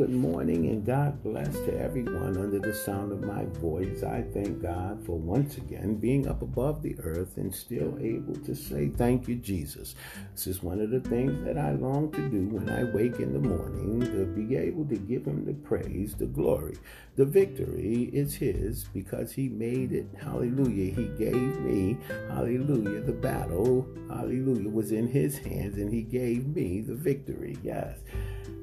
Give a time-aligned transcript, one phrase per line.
[0.00, 4.02] good morning and God bless to everyone under the sound of my voice.
[4.02, 8.54] I thank God for once again being up above the earth and still able to
[8.54, 9.96] say thank you, Jesus.
[10.32, 13.34] This is one of the things that I long to do when I wake in
[13.34, 16.78] the morning to be able to give Him the praise, the glory.
[17.16, 20.06] The victory is His because He made it.
[20.18, 20.94] Hallelujah.
[20.94, 21.98] He gave me,
[22.30, 27.58] hallelujah, the battle, hallelujah, was in His hands and He gave me the victory.
[27.62, 27.98] Yes.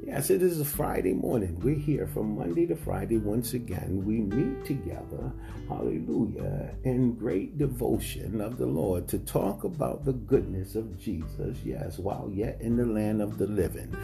[0.05, 1.59] Yes, it is a Friday morning.
[1.59, 4.05] We're here from Monday to Friday once again.
[4.05, 5.33] We meet together,
[5.67, 11.97] hallelujah, in great devotion of the Lord to talk about the goodness of Jesus, yes,
[11.99, 13.95] while yet in the land of the living.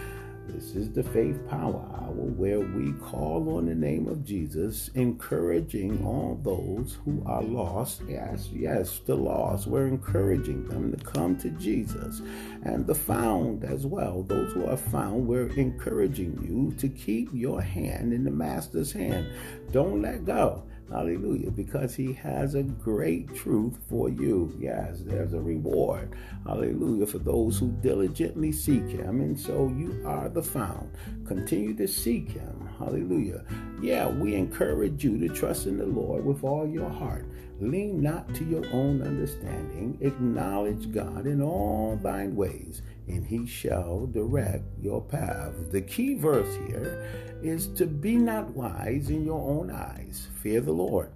[0.47, 6.05] This is the Faith Power Hour where we call on the name of Jesus, encouraging
[6.05, 8.01] all those who are lost.
[8.09, 9.67] Yes, yes, the lost.
[9.67, 12.21] We're encouraging them to come to Jesus.
[12.63, 14.21] And the found as well.
[14.21, 19.27] Those who are found, we're encouraging you to keep your hand in the Master's hand.
[19.71, 20.63] Don't let go.
[20.89, 21.51] Hallelujah.
[21.51, 24.55] Because he has a great truth for you.
[24.59, 26.15] Yes, there's a reward.
[26.45, 27.07] Hallelujah.
[27.07, 29.21] For those who diligently seek him.
[29.21, 30.91] And so you are the found.
[31.25, 32.62] Continue to seek him.
[32.79, 33.43] Hallelujah.
[33.81, 37.25] Yeah, we encourage you to trust in the Lord with all your heart.
[37.59, 39.97] Lean not to your own understanding.
[40.01, 45.53] Acknowledge God in all thine ways and he shall direct your path.
[45.71, 47.05] The key verse here
[47.41, 50.27] is to be not wise in your own eyes.
[50.41, 51.09] Fear the Lord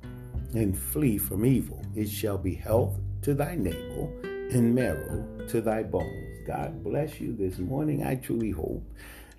[0.54, 1.82] and flee from evil.
[1.96, 6.40] It shall be health to thy navel and marrow to thy bones.
[6.46, 8.06] God bless you this morning.
[8.06, 8.84] I truly hope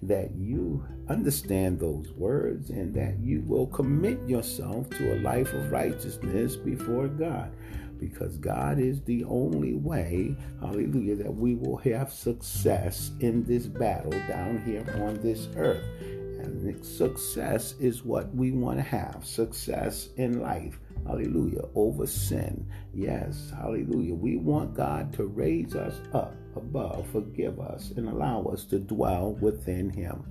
[0.02, 5.72] that you understand those words and that you will commit yourself to a life of
[5.72, 7.52] righteousness before God
[7.98, 14.12] because God is the only way, hallelujah, that we will have success in this battle
[14.28, 15.84] down here on this earth.
[16.00, 20.78] And success is what we want to have success in life.
[21.06, 21.64] Hallelujah.
[21.74, 22.66] Over sin.
[22.94, 23.52] Yes.
[23.56, 24.14] Hallelujah.
[24.14, 29.32] We want God to raise us up above, forgive us, and allow us to dwell
[29.40, 30.24] within Him.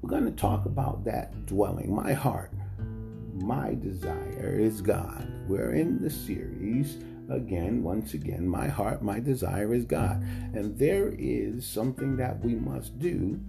[0.00, 1.94] We're going to talk about that dwelling.
[1.94, 2.52] My heart
[3.42, 5.30] my desire is God.
[5.46, 6.96] We're in the series
[7.28, 10.22] again, once again, my heart, my desire is God.
[10.54, 13.40] And there is something that we must do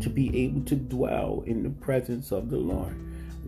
[0.00, 2.96] to be able to dwell in the presence of the Lord.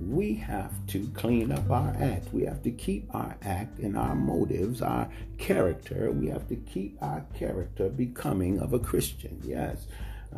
[0.00, 2.32] We have to clean up our act.
[2.32, 5.08] We have to keep our act and our motives, our
[5.38, 6.10] character.
[6.10, 9.40] We have to keep our character becoming of a Christian.
[9.44, 9.86] Yes.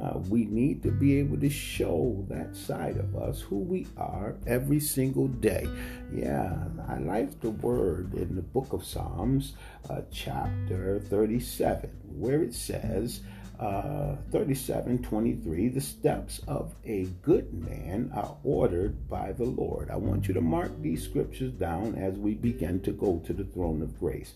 [0.00, 4.36] Uh, we need to be able to show that side of us, who we are,
[4.46, 5.66] every single day.
[6.12, 9.54] Yeah, I like the word in the book of Psalms,
[9.90, 13.22] uh, chapter 37, where it says,
[13.60, 19.96] uh, 37 23 the steps of a good man are ordered by the lord i
[19.96, 23.82] want you to mark these scriptures down as we begin to go to the throne
[23.82, 24.34] of grace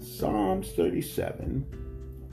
[0.00, 1.66] psalms 37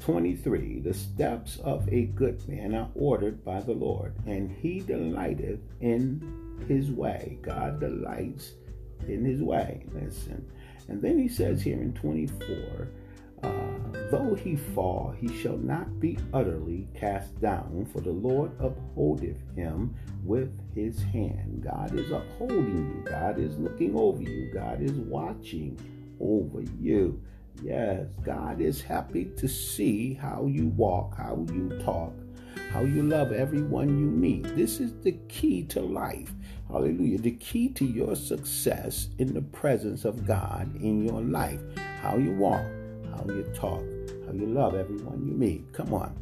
[0.04, 5.62] 23 The steps of a good man are ordered by the Lord, and he delighteth
[5.80, 7.38] in his way.
[7.42, 8.52] God delights
[9.08, 9.86] in his way.
[9.94, 10.46] Listen.
[10.90, 12.86] And then he says here in 24, uh,
[13.44, 13.50] Uh,
[14.10, 19.96] though he fall, he shall not be utterly cast down, for the Lord upholdeth him
[20.24, 21.64] with his hand.
[21.64, 25.78] God is upholding you, God is looking over you, God is watching
[26.20, 27.22] over you.
[27.62, 32.14] Yes, God is happy to see how you walk, how you talk,
[32.72, 34.44] how you love everyone you meet.
[34.56, 36.34] This is the key to life.
[36.68, 37.20] Hallelujah.
[37.20, 41.62] The key to your success in the presence of God in your life.
[42.02, 42.66] How you walk,
[43.16, 43.84] how you talk,
[44.26, 45.72] how you love everyone you meet.
[45.74, 46.16] Come on.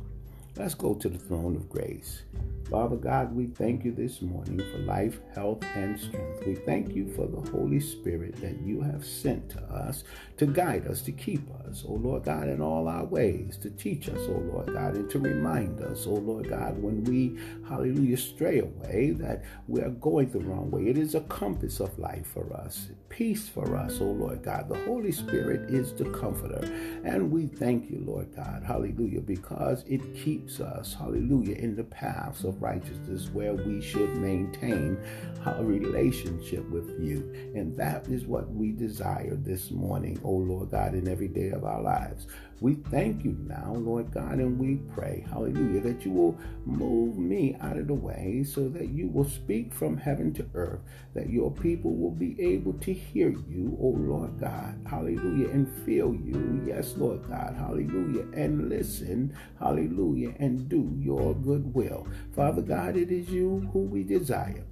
[0.57, 2.23] Let's go to the throne of grace.
[2.69, 6.45] Father God, we thank you this morning for life, health, and strength.
[6.45, 10.03] We thank you for the Holy Spirit that you have sent to us
[10.37, 14.09] to guide us, to keep us, oh Lord God, in all our ways, to teach
[14.09, 17.37] us, oh Lord God, and to remind us, oh Lord God, when we,
[17.71, 20.87] hallelujah, stray away, that we are going the wrong way.
[20.87, 24.67] It is a compass of life for us, peace for us, oh Lord God.
[24.67, 26.61] The Holy Spirit is the comforter.
[27.05, 32.43] And we thank you, Lord God, hallelujah, because it keeps us, hallelujah, in the paths
[32.43, 34.97] of righteousness where we should maintain
[35.45, 37.31] a relationship with you.
[37.55, 41.63] And that is what we desire this morning, oh Lord God, in every day of
[41.63, 42.27] our lives.
[42.61, 47.57] We thank you now, Lord God, and we pray, hallelujah, that you will move me
[47.59, 50.81] out of the way so that you will speak from heaven to earth,
[51.15, 56.13] that your people will be able to hear you, oh Lord God, hallelujah, and feel
[56.13, 62.07] you, yes, Lord God, hallelujah, and listen, hallelujah, and do your good will.
[62.35, 64.63] Father God, it is you who we desire.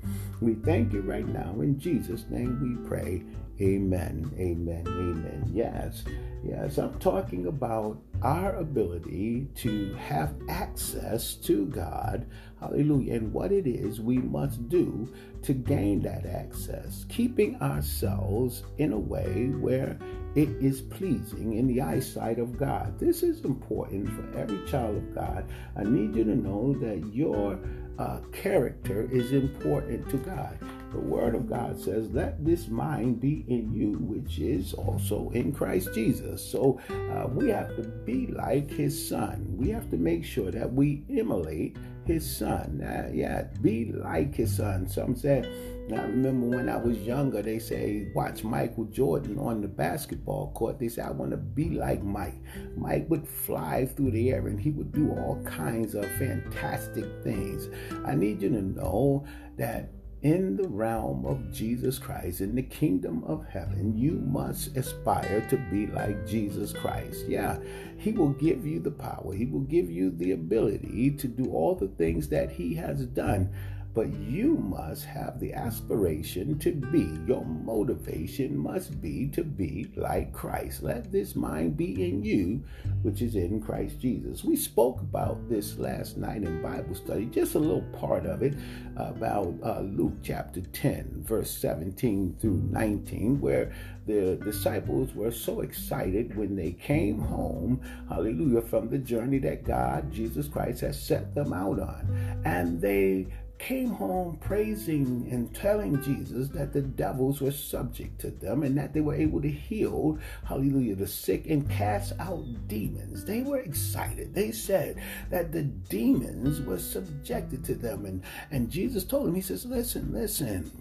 [0.42, 1.59] We thank you right now.
[1.59, 3.24] In Jesus' name we pray.
[3.61, 4.31] Amen.
[4.38, 4.83] Amen.
[4.88, 5.50] Amen.
[5.51, 6.03] Yes.
[6.44, 6.77] Yes.
[6.77, 12.25] I'm talking about our ability to have access to God.
[12.61, 13.15] Hallelujah.
[13.15, 19.00] And what it is we must do to gain that access, keeping ourselves in a
[19.00, 19.97] way where
[20.35, 22.97] it is pleasing in the eyesight of God.
[22.97, 25.50] This is important for every child of God.
[25.75, 27.59] I need you to know that your
[27.97, 30.57] uh, character is important to God.
[30.91, 35.51] The Word of God says, Let this mind be in you, which is also in
[35.51, 36.44] Christ Jesus.
[36.44, 39.45] So uh, we have to be like His Son.
[39.57, 42.81] We have to make sure that we emulate His Son.
[42.81, 44.88] Uh, yeah, be like His Son.
[44.88, 45.45] Some said,
[45.91, 50.80] I remember when I was younger, they say, watch Michael Jordan on the basketball court.
[50.80, 52.42] They say, I want to be like Mike.
[52.75, 57.69] Mike would fly through the air and he would do all kinds of fantastic things.
[58.06, 59.25] I need you to know
[59.57, 59.89] that
[60.21, 65.57] in the realm of Jesus Christ, in the kingdom of heaven, you must aspire to
[65.71, 67.25] be like Jesus Christ.
[67.27, 67.57] Yeah,
[67.98, 71.75] He will give you the power, He will give you the ability to do all
[71.75, 73.50] the things that He has done.
[73.94, 80.31] But you must have the aspiration to be, your motivation must be to be like
[80.31, 80.83] Christ.
[80.83, 82.63] Let this mind be in you,
[83.01, 84.44] which is in Christ Jesus.
[84.44, 88.53] We spoke about this last night in Bible study, just a little part of it,
[88.95, 93.71] about uh, Luke chapter 10, verse 17 through 19, where
[94.06, 100.12] the disciples were so excited when they came home, hallelujah, from the journey that God,
[100.12, 102.42] Jesus Christ, has set them out on.
[102.45, 103.27] And they
[103.59, 108.94] came home praising and telling Jesus that the devils were subject to them and that
[108.94, 113.25] they were able to heal, hallelujah, the sick and cast out demons.
[113.25, 114.33] They were excited.
[114.33, 118.06] They said that the demons were subjected to them.
[118.06, 120.71] And, and Jesus told them, He says, Listen, listen.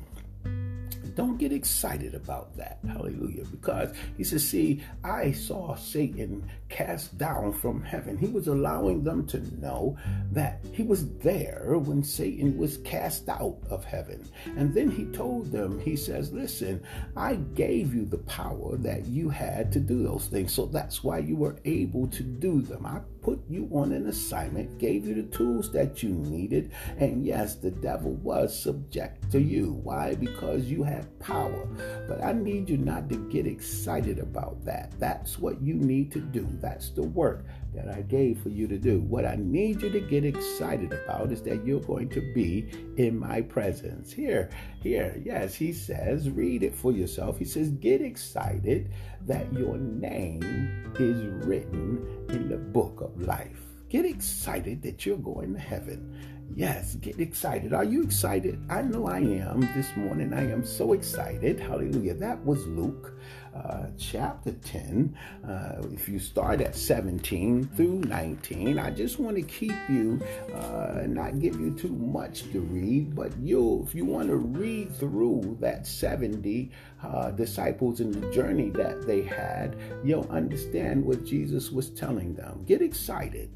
[1.19, 2.79] Don't get excited about that.
[2.87, 3.45] Hallelujah.
[3.51, 8.17] Because he says, See, I saw Satan cast down from heaven.
[8.17, 9.99] He was allowing them to know
[10.31, 14.29] that he was there when Satan was cast out of heaven.
[14.57, 16.81] And then he told them, He says, Listen,
[17.17, 20.53] I gave you the power that you had to do those things.
[20.53, 22.87] So that's why you were able to do them.
[22.87, 26.73] I put you on an assignment, gave you the tools that you needed.
[26.97, 29.73] And yes, the devil was subject to you.
[29.83, 30.15] Why?
[30.15, 31.69] Because you had power.
[32.09, 34.99] But I need you not to get excited about that.
[34.99, 36.49] That's what you need to do.
[36.59, 37.45] That's the work
[37.75, 39.01] that I gave for you to do.
[39.01, 43.19] What I need you to get excited about is that you're going to be in
[43.19, 44.13] my presence.
[44.13, 44.51] Here,
[44.83, 47.39] here, yes, he says, read it for yourself.
[47.39, 48.91] He says, get excited
[49.27, 53.61] that your name is written in the book of life.
[53.89, 56.38] Get excited that you're going to heaven.
[56.55, 57.73] Yes, get excited.
[57.73, 58.59] Are you excited?
[58.69, 60.33] I know I am this morning.
[60.33, 61.61] I am so excited.
[61.61, 62.15] Hallelujah.
[62.15, 63.13] That was Luke
[63.55, 65.17] uh, chapter 10.
[65.47, 70.21] Uh, if you start at 17 through 19, I just want to keep you
[70.55, 74.95] uh, not give you too much to read, but you, if you want to read
[74.97, 76.71] through that 70
[77.03, 82.65] uh, disciples in the journey that they had, you'll understand what Jesus was telling them.
[82.65, 83.51] Get excited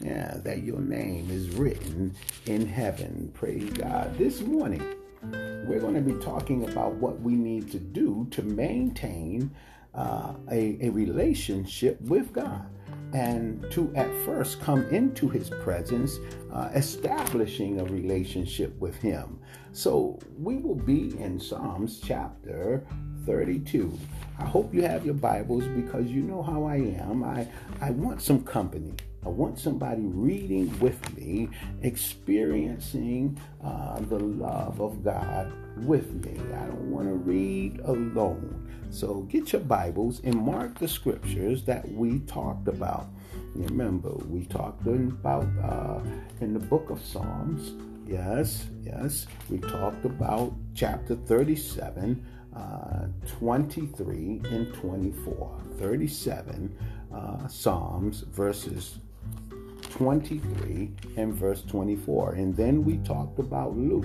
[0.00, 2.14] yeah, that your name is written
[2.46, 3.30] in heaven.
[3.34, 4.16] Praise God.
[4.18, 4.82] This morning,
[5.66, 9.50] we're going to be talking about what we need to do to maintain
[9.94, 12.66] uh, a, a relationship with God
[13.12, 16.18] and to at first come into his presence,
[16.52, 19.38] uh, establishing a relationship with him.
[19.72, 22.86] So we will be in Psalms chapter
[23.24, 23.98] 32.
[24.38, 27.24] I hope you have your Bibles because you know how I am.
[27.24, 27.48] I,
[27.80, 28.94] I want some company.
[29.26, 31.48] I want somebody reading with me,
[31.82, 36.38] experiencing uh, the love of God with me.
[36.54, 38.70] I don't want to read alone.
[38.90, 43.08] So get your Bibles and mark the scriptures that we talked about.
[43.56, 46.02] Remember, we talked about uh,
[46.40, 47.72] in the book of Psalms.
[48.06, 49.26] Yes, yes.
[49.50, 55.60] We talked about chapter 37, uh, 23, and 24.
[55.78, 56.78] 37
[57.12, 59.00] uh, Psalms, verses
[59.96, 62.34] 23 and verse 24.
[62.34, 64.04] And then we talked about Luke.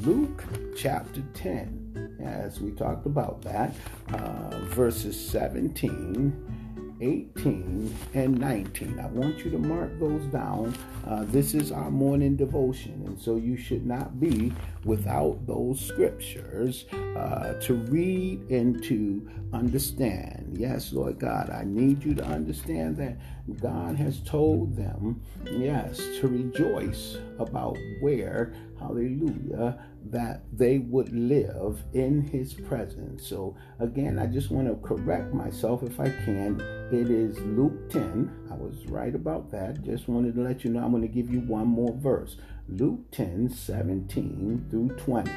[0.00, 0.42] Luke
[0.76, 3.72] chapter 10, as we talked about that,
[4.12, 6.61] uh, verses 17
[7.02, 9.00] 18, and 19.
[9.00, 10.74] I want you to mark those down.
[11.06, 14.52] Uh, this is our morning devotion, and so you should not be
[14.84, 20.56] without those scriptures uh, to read and to understand.
[20.56, 23.16] Yes, Lord God, I need you to understand that
[23.60, 32.22] God has told them, yes, to rejoice about where, hallelujah, that they would live in
[32.22, 33.26] his presence.
[33.26, 36.60] So, again, I just want to correct myself if I can.
[36.90, 38.48] It is Luke 10.
[38.50, 39.82] I was right about that.
[39.82, 42.36] Just wanted to let you know I'm going to give you one more verse
[42.68, 45.30] Luke 10 17 through 20.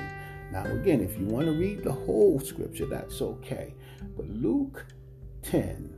[0.52, 3.74] Now, again, if you want to read the whole scripture, that's okay.
[4.16, 4.86] But Luke
[5.44, 5.94] 10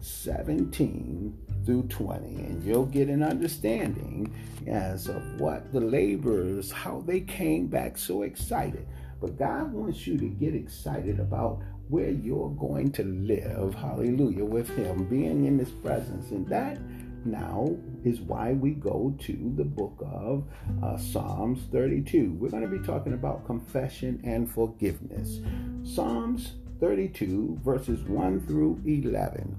[0.00, 4.32] 17 through 20, and you'll get an understanding
[4.66, 8.86] as of what the laborers, how they came back so excited.
[9.20, 14.68] But God wants you to get excited about where you're going to live, hallelujah, with
[14.76, 16.30] Him, being in His presence.
[16.30, 16.78] And that
[17.24, 20.44] now is why we go to the book of
[20.82, 22.32] uh, Psalms 32.
[22.32, 25.40] We're going to be talking about confession and forgiveness.
[25.84, 29.56] Psalms 32, verses 1 through 11.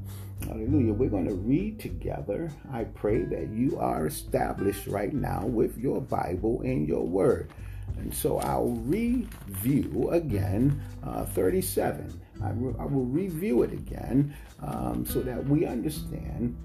[0.47, 0.93] Hallelujah.
[0.93, 2.51] We're going to read together.
[2.71, 7.51] I pray that you are established right now with your Bible and your word.
[7.97, 12.21] And so I'll review again uh, 37.
[12.43, 16.57] I, re- I, will review it again um, so that we understand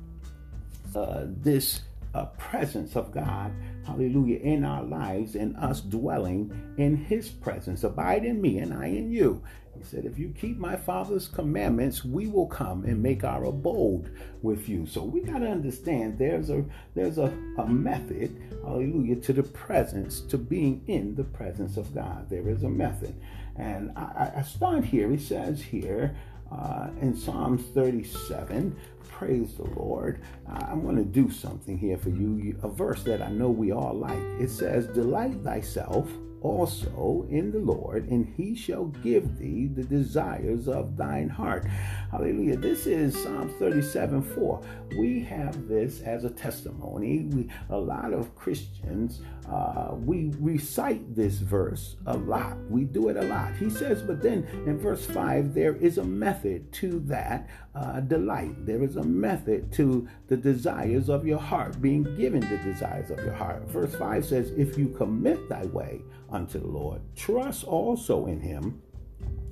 [0.94, 1.82] uh, this
[2.14, 3.52] uh, presence of God,
[3.86, 7.84] hallelujah, in our lives and us dwelling in His presence.
[7.84, 9.42] Abide in me and I in you.
[9.78, 14.14] He said, If you keep my Father's commandments, we will come and make our abode
[14.42, 14.86] with you.
[14.86, 20.20] So we got to understand there's a there's a, a method, hallelujah, to the presence,
[20.22, 22.28] to being in the presence of God.
[22.28, 23.14] There is a method.
[23.56, 25.10] And I, I start here.
[25.10, 26.16] He says here
[26.50, 28.76] uh, in Psalms 37,
[29.08, 30.22] praise the Lord.
[30.48, 33.94] I'm going to do something here for you, a verse that I know we all
[33.94, 34.18] like.
[34.40, 36.08] It says, Delight thyself
[36.42, 41.66] also in the Lord, and he shall give thee the desires of thine heart.
[42.10, 42.56] Hallelujah.
[42.56, 44.60] This is Psalm 37 4.
[44.98, 47.24] We have this as a testimony.
[47.24, 52.56] We, a lot of Christians, uh, we recite this verse a lot.
[52.68, 53.54] We do it a lot.
[53.56, 57.48] He says, but then in verse 5, there is a method to that
[57.78, 58.66] uh, delight.
[58.66, 63.18] There is a method to the desires of your heart, being given the desires of
[63.18, 63.62] your heart.
[63.68, 68.82] Verse 5 says, If you commit thy way unto the Lord, trust also in him,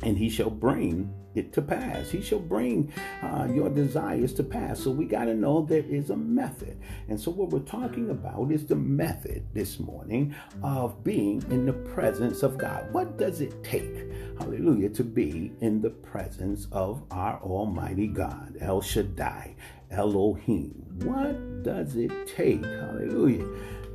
[0.03, 2.11] and he shall bring it to pass.
[2.11, 4.81] He shall bring uh, your desires to pass.
[4.81, 6.79] So we got to know there is a method.
[7.09, 11.73] And so what we're talking about is the method this morning of being in the
[11.73, 12.93] presence of God.
[12.93, 18.81] What does it take, hallelujah, to be in the presence of our Almighty God, El
[18.81, 19.57] Shaddai,
[19.91, 20.85] Elohim?
[21.05, 23.47] What does it take, hallelujah?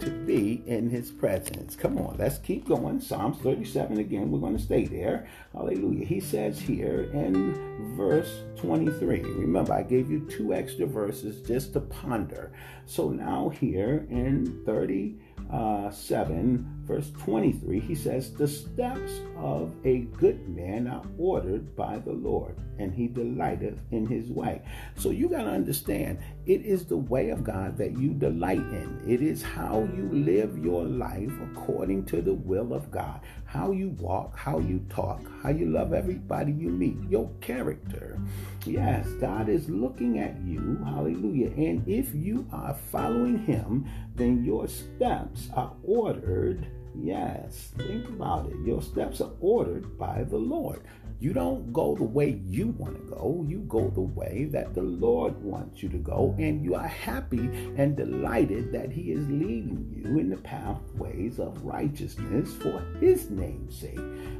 [0.01, 1.75] To be in his presence.
[1.75, 2.99] Come on, let's keep going.
[2.99, 5.27] Psalms 37 again, we're going to stay there.
[5.53, 6.05] Hallelujah.
[6.05, 9.21] He says here in verse 23.
[9.21, 12.51] Remember, I gave you two extra verses just to ponder.
[12.85, 15.19] So now here in 30
[15.51, 21.99] uh, 7, verse 23, he says, The steps of a good man are ordered by
[21.99, 24.61] the Lord, and he delighteth in his way.
[24.95, 29.01] So you got to understand, it is the way of God that you delight in.
[29.05, 33.19] It is how you live your life according to the will of God.
[33.51, 38.17] How you walk, how you talk, how you love everybody you meet, your character.
[38.65, 40.81] Yes, God is looking at you.
[40.85, 41.49] Hallelujah.
[41.57, 46.65] And if you are following him, then your steps are ordered.
[46.95, 48.55] Yes, think about it.
[48.65, 50.83] Your steps are ordered by the Lord.
[51.21, 53.45] You don't go the way you want to go.
[53.47, 56.35] You go the way that the Lord wants you to go.
[56.39, 57.47] And you are happy
[57.77, 63.79] and delighted that He is leading you in the pathways of righteousness for His name's
[63.79, 63.99] sake.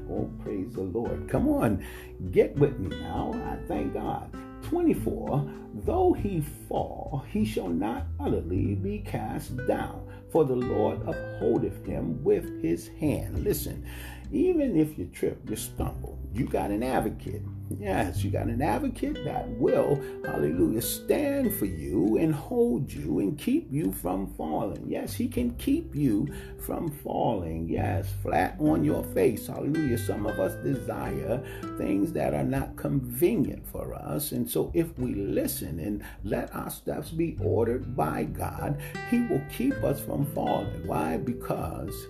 [0.10, 1.30] Oh, praise the Lord.
[1.30, 1.86] Come on,
[2.32, 3.32] get with me now.
[3.46, 4.36] I thank God.
[4.64, 11.86] 24 Though he fall, he shall not utterly be cast down, for the Lord upholdeth
[11.86, 13.44] him with his hand.
[13.44, 13.86] Listen,
[14.34, 17.42] even if you trip, you stumble, you got an advocate.
[17.80, 23.38] Yes, you got an advocate that will, hallelujah, stand for you and hold you and
[23.38, 24.86] keep you from falling.
[24.88, 26.28] Yes, he can keep you
[26.66, 27.70] from falling.
[27.70, 29.48] Yes, flat on your face.
[29.48, 29.98] Hallelujah.
[29.98, 31.42] Some of us desire
[31.78, 34.32] things that are not convenient for us.
[34.32, 39.44] And so if we listen and let our steps be ordered by God, he will
[39.50, 40.88] keep us from falling.
[40.88, 41.18] Why?
[41.18, 42.08] Because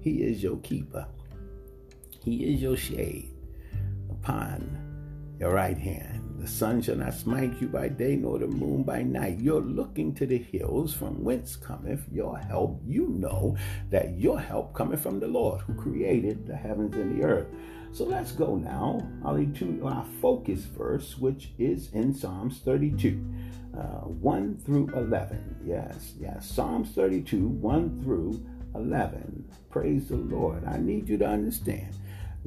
[0.00, 1.06] he is your keeper.
[2.26, 3.30] He is your shade
[4.10, 6.40] upon your right hand.
[6.40, 9.38] The sun shall not smite you by day, nor the moon by night.
[9.38, 12.82] You're looking to the hills from whence cometh your help.
[12.84, 13.56] You know
[13.90, 17.46] that your help cometh from the Lord who created the heavens and the earth.
[17.92, 23.24] So let's go now, Ali, to our focus verse, which is in Psalms 32,
[23.78, 25.60] uh, 1 through 11.
[25.64, 29.48] Yes, yes, Psalms 32, 1 through 11.
[29.70, 30.64] Praise the Lord.
[30.64, 31.94] I need you to understand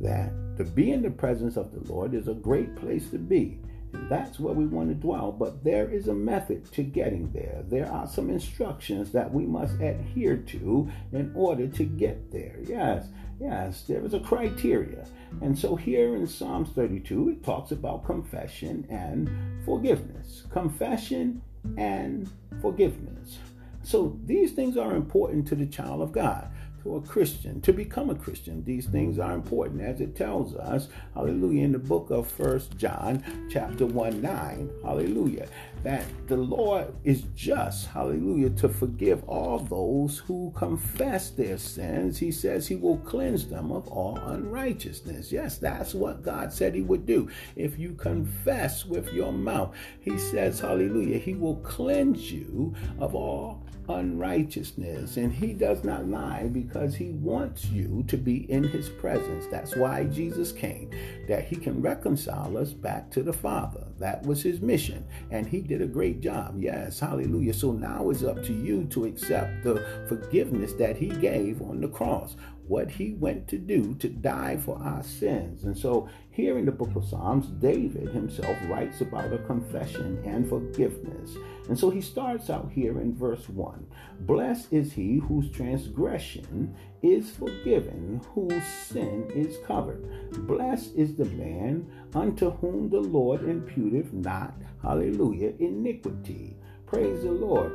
[0.02, 3.60] that to be in the presence of the Lord is a great place to be.
[3.94, 5.32] And that's where we want to dwell.
[5.32, 7.64] But there is a method to getting there.
[7.68, 12.58] There are some instructions that we must adhere to in order to get there.
[12.66, 13.08] Yes,
[13.40, 15.06] yes, there is a criteria.
[15.42, 19.30] And so here in Psalms 32, it talks about confession and
[19.66, 20.44] forgiveness.
[20.52, 21.42] Confession
[21.78, 22.30] and
[22.62, 23.40] forgiveness.
[23.82, 26.52] So these things are important to the child of God
[26.90, 28.64] to a Christian, to become a Christian.
[28.64, 33.24] These things are important as it tells us, hallelujah, in the book of First John,
[33.52, 35.48] chapter 1 9, hallelujah,
[35.84, 42.18] that the Lord is just, hallelujah, to forgive all those who confess their sins.
[42.18, 45.32] He says he will cleanse them of all unrighteousness.
[45.32, 47.30] Yes, that's what God said he would do.
[47.56, 53.64] If you confess with your mouth, he says, hallelujah, he will cleanse you of all
[53.88, 55.18] unrighteousness.
[55.18, 59.48] And he does not lie because he wants you to be in his presence.
[59.50, 60.92] That's why Jesus came,
[61.28, 63.89] that he can reconcile us back to the Father.
[64.00, 65.06] That was his mission.
[65.32, 66.56] And he did a great job.
[66.58, 67.54] Yes, hallelujah.
[67.54, 71.88] So now it's up to you to accept the forgiveness that he gave on the
[71.88, 72.36] cross
[72.70, 75.64] what he went to do to die for our sins.
[75.64, 80.48] And so, here in the book of Psalms, David himself writes about a confession and
[80.48, 81.36] forgiveness.
[81.68, 83.88] And so, he starts out here in verse 1
[84.22, 90.06] Blessed is he whose transgression is forgiven, whose sin is covered.
[90.46, 96.56] Blessed is the man unto whom the Lord imputeth not, hallelujah, iniquity.
[96.86, 97.72] Praise the Lord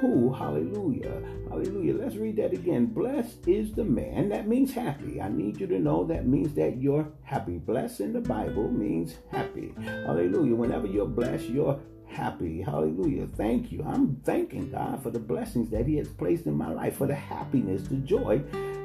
[0.00, 1.94] who, hallelujah, hallelujah.
[1.94, 2.86] Let's read that again.
[2.86, 4.28] Blessed is the man.
[4.28, 5.20] That means happy.
[5.20, 7.58] I need you to know that means that you're happy.
[7.58, 9.74] Blessed in the Bible means happy.
[9.78, 10.54] Hallelujah.
[10.54, 12.60] Whenever you're blessed, you're happy.
[12.62, 13.26] Hallelujah.
[13.36, 13.84] Thank you.
[13.86, 17.14] I'm thanking God for the blessings that He has placed in my life, for the
[17.14, 18.38] happiness, the joy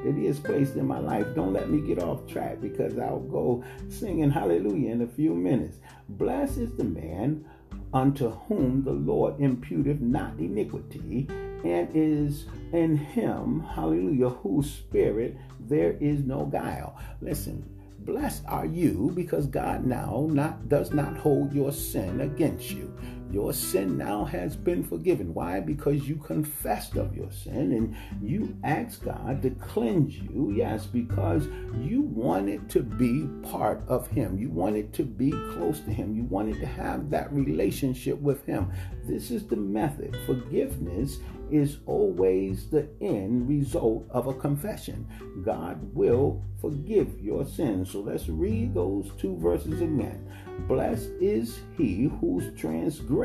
[0.04, 1.28] that He has placed in my life.
[1.36, 5.80] Don't let me get off track because I'll go singing hallelujah in a few minutes.
[6.10, 7.46] Blessed is the man
[7.94, 11.28] unto whom the Lord imputeth not iniquity,
[11.64, 16.98] and is in him, hallelujah, whose spirit there is no guile.
[17.22, 17.68] Listen,
[18.00, 22.96] blessed are you because God now not does not hold your sin against you.
[23.36, 25.34] Your sin now has been forgiven.
[25.34, 25.60] Why?
[25.60, 27.94] Because you confessed of your sin and
[28.24, 30.54] you asked God to cleanse you.
[30.56, 31.50] Yes, because
[31.82, 34.40] you wanted to be part of Him.
[34.40, 36.16] You wanted to be close to Him.
[36.16, 38.72] You wanted to have that relationship with Him.
[39.04, 40.18] This is the method.
[40.26, 41.18] Forgiveness
[41.52, 45.08] is always the end result of a confession.
[45.44, 47.92] God will forgive your sins.
[47.92, 50.28] So let's read those two verses again.
[50.68, 52.58] Blessed is he whose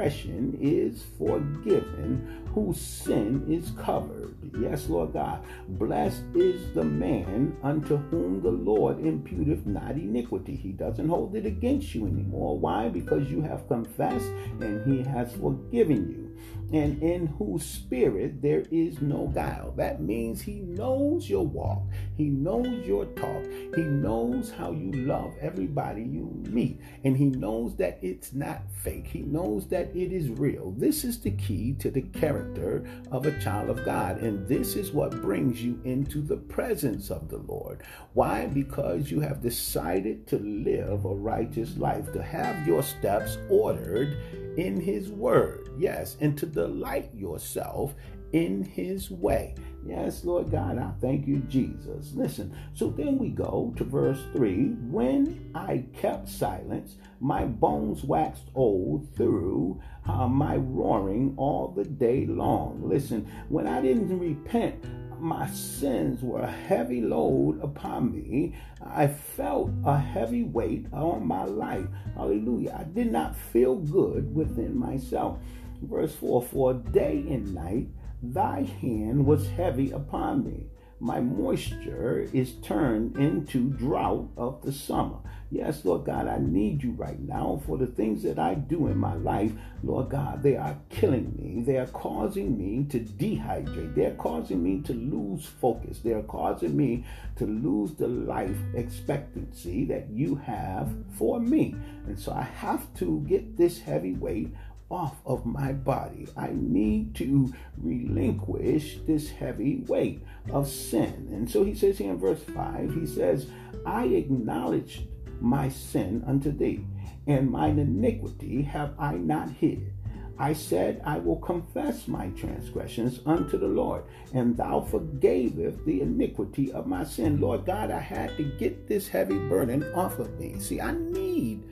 [0.00, 4.34] transgression is forgiven, whose sin is covered.
[4.58, 5.44] Yes, Lord God.
[5.68, 10.56] Blessed is the man unto whom the Lord imputeth not iniquity.
[10.56, 12.58] He doesn't hold it against you anymore.
[12.58, 12.88] Why?
[12.88, 16.30] Because you have confessed and he has forgiven you
[16.72, 19.72] and in whose spirit there is no guile.
[19.76, 21.82] That means he knows your walk,
[22.16, 27.76] he knows your talk, he knows how you love everybody you meet, and he knows
[27.76, 29.06] that it's not fake.
[29.06, 30.72] He knows that it is real.
[30.76, 34.92] This is the key to the character of a child of God, and this is
[34.92, 37.82] what brings you into the presence of the Lord.
[38.12, 38.46] Why?
[38.46, 44.16] Because you have decided to live a righteous life, to have your steps ordered
[44.56, 45.70] in his word.
[45.78, 47.94] Yes, and to delight yourself
[48.32, 49.54] in his way.
[49.84, 52.12] Yes, Lord God, I thank you, Jesus.
[52.14, 58.50] Listen, so then we go to verse 3 When I kept silence, my bones waxed
[58.54, 62.82] old through uh, my roaring all the day long.
[62.84, 64.84] Listen, when I didn't repent,
[65.20, 68.54] my sins were a heavy load upon me.
[68.84, 71.86] I felt a heavy weight on my life.
[72.14, 72.76] Hallelujah.
[72.80, 75.38] I did not feel good within myself.
[75.82, 77.88] Verse 4 For day and night
[78.22, 80.66] thy hand was heavy upon me.
[80.98, 85.18] My moisture is turned into drought of the summer.
[85.52, 88.96] Yes, Lord God, I need you right now for the things that I do in
[88.96, 89.50] my life.
[89.82, 91.62] Lord God, they are killing me.
[91.62, 93.96] They are causing me to dehydrate.
[93.96, 95.98] They're causing me to lose focus.
[95.98, 101.74] They're causing me to lose the life expectancy that you have for me.
[102.06, 104.54] And so I have to get this heavy weight
[104.88, 106.28] off of my body.
[106.36, 111.28] I need to relinquish this heavy weight of sin.
[111.32, 113.48] And so he says here in verse 5, he says,
[113.84, 115.06] I acknowledge
[115.40, 116.84] my sin unto thee,
[117.26, 119.92] and mine iniquity have I not hid.
[120.38, 126.72] I said, I will confess my transgressions unto the Lord, and thou forgavest the iniquity
[126.72, 127.40] of my sin.
[127.40, 130.58] Lord God, I had to get this heavy burden off of me.
[130.58, 131.64] See, I need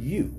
[0.00, 0.34] you.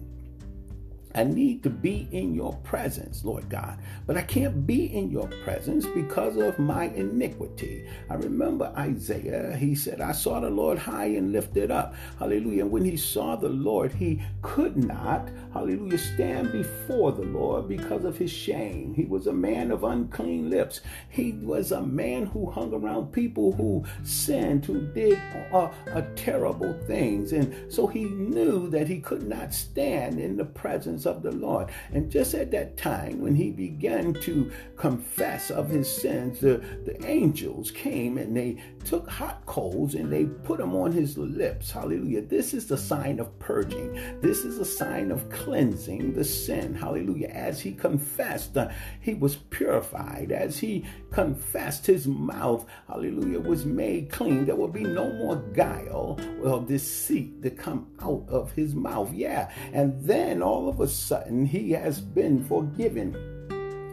[1.18, 3.80] I need to be in your presence, Lord God.
[4.06, 7.88] But I can't be in your presence because of my iniquity.
[8.10, 11.96] I remember Isaiah, he said, I saw the Lord high and lifted up.
[12.20, 12.64] Hallelujah.
[12.64, 18.06] And when he saw the Lord, he could not, hallelujah, stand before the Lord because
[18.06, 18.94] of his shame.
[18.94, 20.82] He was a man of unclean lips.
[21.10, 25.20] He was a man who hung around people who sinned, who did
[25.52, 27.34] uh, uh, terrible things.
[27.34, 31.70] And so he knew that he could not stand in the presence of the Lord.
[31.92, 37.04] And just at that time, when he began to confess of his sins, the, the
[37.08, 41.72] angels came and they took hot coals and they put them on his lips.
[41.72, 42.22] Hallelujah.
[42.22, 43.94] This is the sign of purging.
[44.22, 46.74] This is a sign of cleansing the sin.
[46.74, 47.30] Hallelujah.
[47.30, 48.68] As he confessed, uh,
[49.00, 50.30] he was purified.
[50.30, 54.46] As he confessed, his mouth, hallelujah, was made clean.
[54.46, 59.14] There will be no more guile or deceit to come out of his mouth.
[59.14, 59.50] Yeah.
[59.72, 63.37] And then all of a sudden, he has been forgiven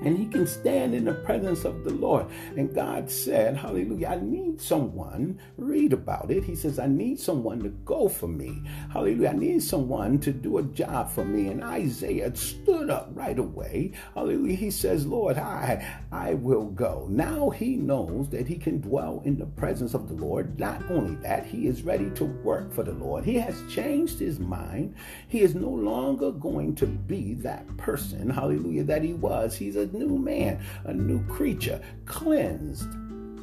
[0.02, 2.26] and he can stand in the presence of the Lord.
[2.56, 6.44] And God said, Hallelujah, I need someone, read about it.
[6.44, 8.62] He says, I need someone to go for me.
[8.92, 11.48] Hallelujah, I need someone to do a job for me.
[11.48, 13.92] And Isaiah stood up right away.
[14.14, 17.06] Hallelujah, he says, Lord, I, I will go.
[17.10, 20.58] Now he knows that he can dwell in the presence of the Lord.
[20.58, 23.24] Not only that, he is ready to work for the Lord.
[23.24, 24.94] He has changed his mind.
[25.28, 29.56] He is no longer going to be that person, hallelujah, that he was.
[29.56, 32.90] He's a new man, a new creature, cleansed.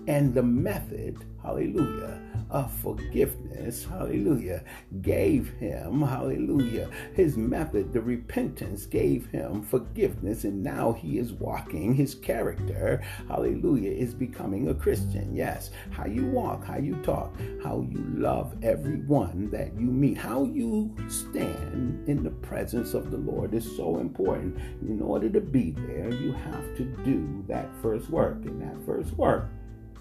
[0.07, 2.19] And the method, hallelujah,
[2.51, 4.63] of forgiveness, hallelujah,
[5.01, 11.93] gave him, hallelujah, his method, the repentance gave him forgiveness, and now he is walking
[11.93, 15.33] his character, hallelujah, is becoming a Christian.
[15.33, 17.33] Yes, how you walk, how you talk,
[17.63, 23.17] how you love everyone that you meet, how you stand in the presence of the
[23.17, 24.57] Lord is so important.
[24.81, 29.13] In order to be there, you have to do that first work, and that first
[29.13, 29.47] work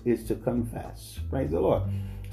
[0.04, 1.20] is to confess.
[1.30, 1.82] Praise the Lord.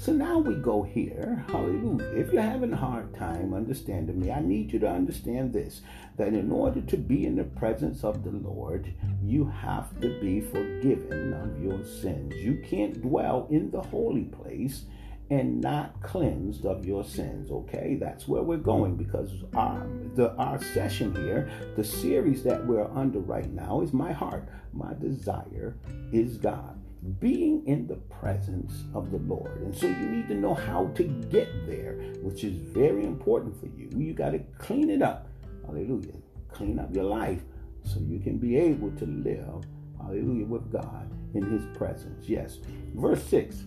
[0.00, 1.44] So now we go here.
[1.48, 2.06] Hallelujah.
[2.14, 5.82] If you're having a hard time understanding me, I need you to understand this
[6.16, 10.40] that in order to be in the presence of the Lord, you have to be
[10.40, 12.32] forgiven of your sins.
[12.36, 14.84] You can't dwell in the holy place
[15.30, 20.62] and not cleansed of your sins okay that's where we're going because our the our
[20.72, 25.76] session here the series that we're under right now is my heart my desire
[26.12, 26.77] is god
[27.20, 29.60] being in the presence of the Lord.
[29.62, 33.66] And so you need to know how to get there, which is very important for
[33.66, 33.90] you.
[33.96, 35.28] You got to clean it up.
[35.66, 36.14] Hallelujah.
[36.52, 37.42] Clean up your life
[37.84, 39.64] so you can be able to live,
[40.00, 42.28] hallelujah, with God in his presence.
[42.28, 42.58] Yes.
[42.94, 43.64] Verse 6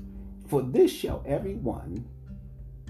[0.47, 2.06] For this shall everyone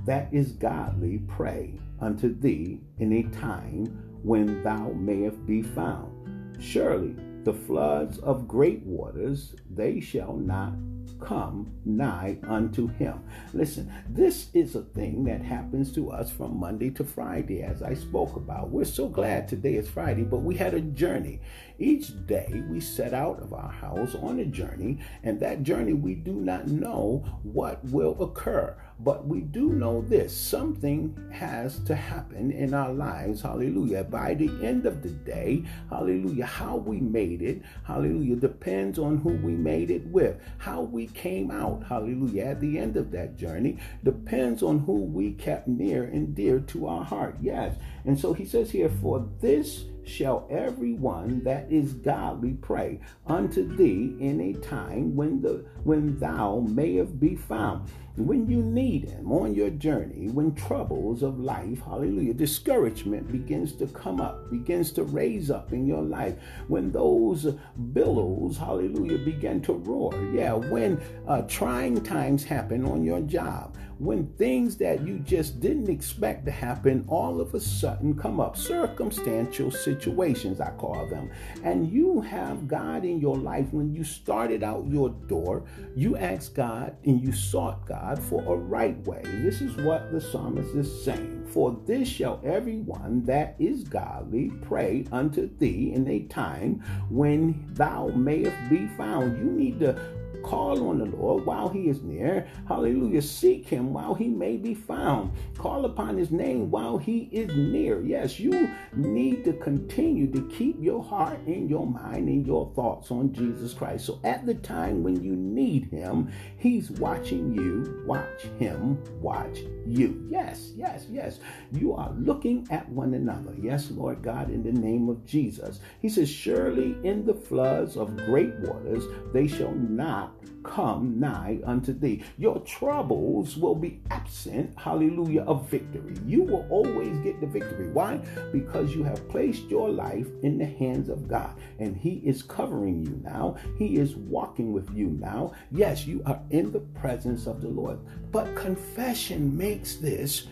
[0.05, 3.85] that is godly pray unto thee in a time
[4.23, 6.11] when thou mayest be found.
[6.59, 10.73] Surely the floods of great waters, they shall not
[11.19, 13.23] come nigh unto him.
[13.53, 17.93] Listen, this is a thing that happens to us from Monday to Friday, as I
[17.93, 18.69] spoke about.
[18.69, 21.41] We're so glad today is Friday, but we had a journey.
[21.81, 26.13] Each day we set out of our house on a journey, and that journey we
[26.13, 28.77] do not know what will occur.
[28.99, 33.41] But we do know this something has to happen in our lives.
[33.41, 34.03] Hallelujah.
[34.03, 39.29] By the end of the day, hallelujah, how we made it, hallelujah, depends on who
[39.29, 40.39] we made it with.
[40.59, 45.31] How we came out, hallelujah, at the end of that journey depends on who we
[45.31, 47.37] kept near and dear to our heart.
[47.41, 47.75] Yes.
[48.05, 53.75] And so he says here, for this shall every one that is godly pray unto
[53.75, 57.89] thee in a time when the when thou mayest be found.
[58.17, 63.87] When you need him on your journey when troubles of life hallelujah discouragement begins to
[63.87, 66.35] come up begins to raise up in your life
[66.67, 67.55] when those
[67.93, 70.13] billows hallelujah begin to roar.
[70.33, 75.87] Yeah when uh, trying times happen on your job when things that you just didn't
[75.87, 78.57] expect to happen all of a sudden come up.
[78.57, 81.29] Circumstantial situations, I call them.
[81.63, 83.67] And you have God in your life.
[83.71, 88.57] When you started out your door, you asked God and you sought God for a
[88.57, 89.21] right way.
[89.23, 91.45] This is what the psalmist is saying.
[91.51, 98.07] For this shall everyone that is godly pray unto thee in a time when thou
[98.07, 99.37] mayest be found.
[99.37, 99.95] You need to
[100.43, 102.47] Call on the Lord while he is near.
[102.67, 103.21] Hallelujah.
[103.21, 105.31] Seek him while he may be found.
[105.57, 108.01] Call upon his name while he is near.
[108.01, 113.11] Yes, you need to continue to keep your heart and your mind and your thoughts
[113.11, 114.05] on Jesus Christ.
[114.05, 118.03] So at the time when you need him, he's watching you.
[118.05, 120.27] Watch him watch you.
[120.29, 121.39] Yes, yes, yes.
[121.71, 123.53] You are looking at one another.
[123.57, 125.79] Yes, Lord God, in the name of Jesus.
[126.01, 131.93] He says, Surely in the floods of great waters they shall not come nigh unto
[131.93, 132.23] thee.
[132.37, 136.15] Your troubles will be absent, hallelujah, of victory.
[136.25, 137.89] You will always get the victory.
[137.89, 138.17] Why?
[138.51, 143.03] Because you have placed your life in the hands of God and He is covering
[143.03, 143.57] you now.
[143.77, 145.53] He is walking with you now.
[145.71, 147.99] Yes, you are in the presence of the Lord.
[148.31, 150.47] But confession makes this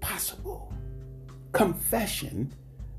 [0.00, 0.72] possible.
[1.52, 2.52] Confession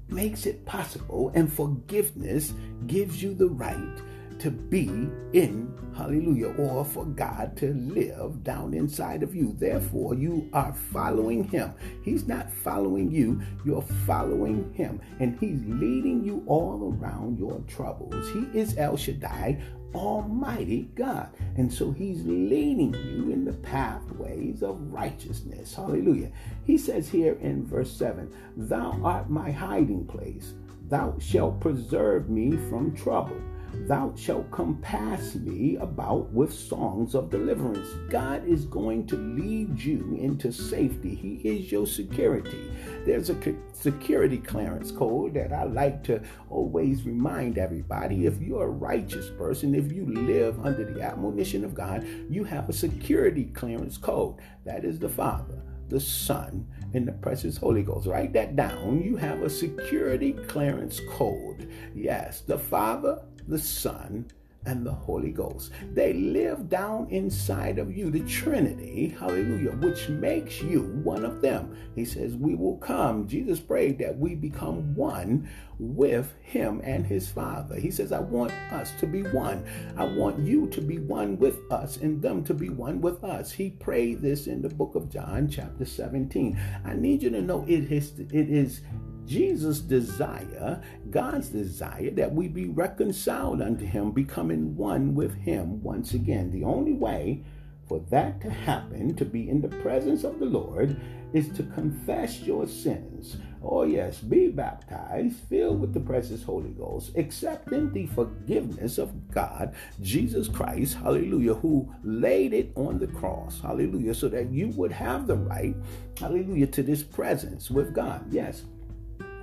[0.07, 2.53] makes it possible, and forgiveness
[2.87, 4.01] gives you the right
[4.39, 4.87] to be
[5.33, 9.55] in, hallelujah, or for God to live down inside of you.
[9.57, 11.73] Therefore, you are following Him.
[12.03, 14.99] He's not following you, you're following Him.
[15.19, 18.29] And He's leading you all around your troubles.
[18.31, 19.61] He is El Shaddai,
[19.93, 21.29] Almighty God.
[21.55, 25.73] And so He's leading you in the pathways of righteousness.
[25.75, 26.31] Hallelujah.
[26.65, 30.53] He says here in verse 7 Thou art my hiding place,
[30.87, 33.41] thou shalt preserve me from trouble.
[33.87, 37.87] Thou shalt compass me about with songs of deliverance.
[38.09, 41.13] God is going to lead you into safety.
[41.13, 42.71] He is your security.
[43.05, 48.25] There's a security clearance code that I like to always remind everybody.
[48.25, 52.69] If you're a righteous person, if you live under the admonition of God, you have
[52.69, 54.37] a security clearance code.
[54.65, 58.07] That is the Father the Son, and the precious Holy Ghost.
[58.07, 59.01] Write that down.
[59.03, 61.71] You have a security clearance code.
[61.93, 64.25] Yes, the Father, the Son,
[64.65, 65.71] and the Holy Ghost.
[65.93, 71.77] They live down inside of you, the Trinity, hallelujah, which makes you one of them.
[71.95, 73.27] He says, We will come.
[73.27, 77.79] Jesus prayed that we become one with Him and His Father.
[77.79, 79.65] He says, I want us to be one.
[79.97, 83.51] I want you to be one with us and them to be one with us.
[83.51, 86.59] He prayed this in the book of John, chapter 17.
[86.85, 88.81] I need you to know it is, it is
[89.25, 96.13] Jesus' desire, God's desire, that we be reconciled unto Him, becoming one with Him once
[96.13, 96.51] again.
[96.51, 97.43] The only way
[97.87, 100.99] for that to happen, to be in the presence of the Lord,
[101.33, 103.37] is to confess your sins.
[103.61, 109.73] Oh, yes, be baptized, filled with the precious Holy Ghost, accepting the forgiveness of God,
[110.01, 115.27] Jesus Christ, hallelujah, who laid it on the cross, hallelujah, so that you would have
[115.27, 115.75] the right,
[116.19, 118.25] hallelujah, to this presence with God.
[118.31, 118.63] Yes.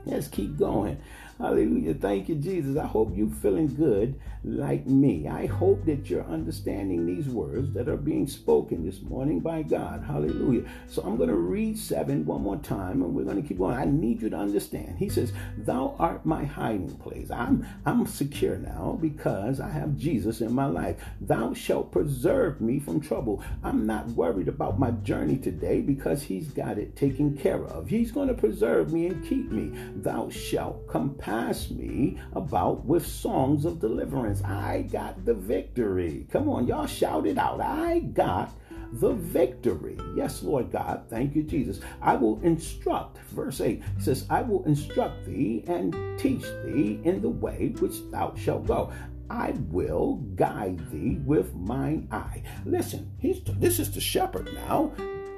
[0.05, 1.01] Let's keep going.
[1.43, 1.95] Hallelujah.
[1.95, 2.77] Thank you, Jesus.
[2.77, 5.27] I hope you're feeling good like me.
[5.27, 10.05] I hope that you're understanding these words that are being spoken this morning by God.
[10.07, 10.63] Hallelujah.
[10.87, 13.75] So I'm going to read seven one more time and we're going to keep going.
[13.75, 14.99] I need you to understand.
[14.99, 17.29] He says, Thou art my hiding place.
[17.33, 20.95] I'm I'm secure now because I have Jesus in my life.
[21.21, 23.43] Thou shalt preserve me from trouble.
[23.65, 27.89] I'm not worried about my journey today because he's got it taken care of.
[27.89, 29.73] He's going to preserve me and keep me.
[29.97, 34.43] Thou shalt compassion pass me about with songs of deliverance.
[34.45, 36.27] I got the victory.
[36.31, 37.59] Come on, y'all shout it out.
[37.59, 38.53] I got
[38.93, 39.97] the victory.
[40.15, 41.05] Yes, Lord God.
[41.09, 41.81] Thank you, Jesus.
[42.03, 47.31] I will instruct, verse 8 says, I will instruct thee and teach thee in the
[47.31, 48.93] way which thou shalt go.
[49.31, 52.43] I will guide thee with mine eye.
[52.67, 54.93] Listen, he's this is the shepherd now,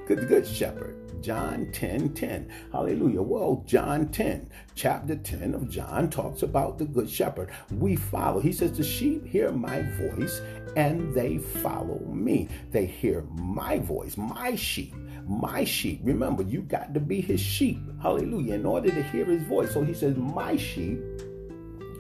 [0.09, 1.04] good, good shepherd.
[1.25, 2.53] John 10 10.
[2.71, 3.23] Hallelujah.
[3.23, 7.51] Well, John 10, chapter 10 of John talks about the good shepherd.
[7.71, 8.41] We follow.
[8.41, 10.43] He says, The sheep hear my voice
[10.77, 12.49] and they follow me.
[12.71, 14.95] They hear my voice, my sheep
[15.27, 16.01] my sheep.
[16.03, 17.81] Remember, you got to be his sheep.
[18.03, 18.57] Hallelujah.
[18.57, 19.73] In order to hear his voice.
[19.73, 21.01] So he says, My sheep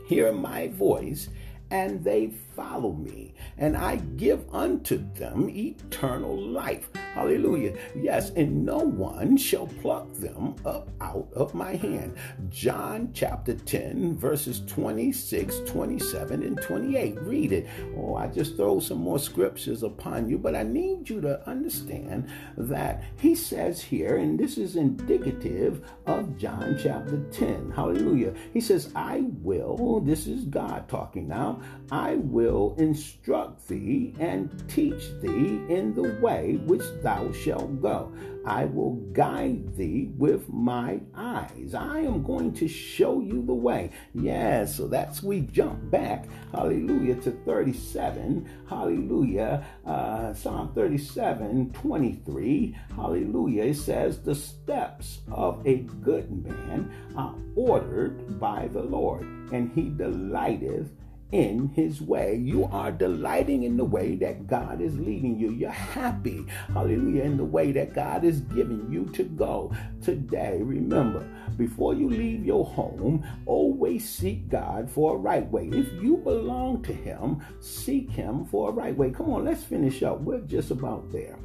[0.06, 1.30] hear my voice
[1.70, 6.88] and they follow me, and I give unto them eternal life.
[7.14, 7.77] Hallelujah.
[7.95, 12.17] Yes, and no one shall pluck them up out of my hand.
[12.49, 17.21] John chapter 10, verses 26, 27, and 28.
[17.23, 17.69] Read it.
[17.97, 22.29] Oh, I just throw some more scriptures upon you, but I need you to understand
[22.57, 27.73] that he says here, and this is indicative of John chapter 10.
[27.75, 28.35] Hallelujah.
[28.53, 35.11] He says, I will, this is God talking now, I will instruct thee and teach
[35.20, 38.12] thee in the way which thou shalt go.
[38.47, 41.75] I will guide thee with my eyes.
[41.75, 43.90] I am going to show you the way.
[44.14, 53.62] Yeah, so that's we jump back, hallelujah, to 37, hallelujah, uh, Psalm 37, 23, hallelujah.
[53.62, 59.88] It says, The steps of a good man are ordered by the Lord, and he
[59.88, 60.90] delighteth
[61.35, 62.37] in his way.
[62.37, 65.51] You are delighting in the way that God is leading you.
[65.51, 70.61] You're happy, hallelujah, in the way that God is giving you to go today.
[70.62, 75.68] Remember, before you leave your home, always seek God for a right way.
[75.73, 79.11] If you belong to him, seek him for a right way.
[79.11, 80.20] Come on, let's finish up.
[80.20, 81.37] We're just about there.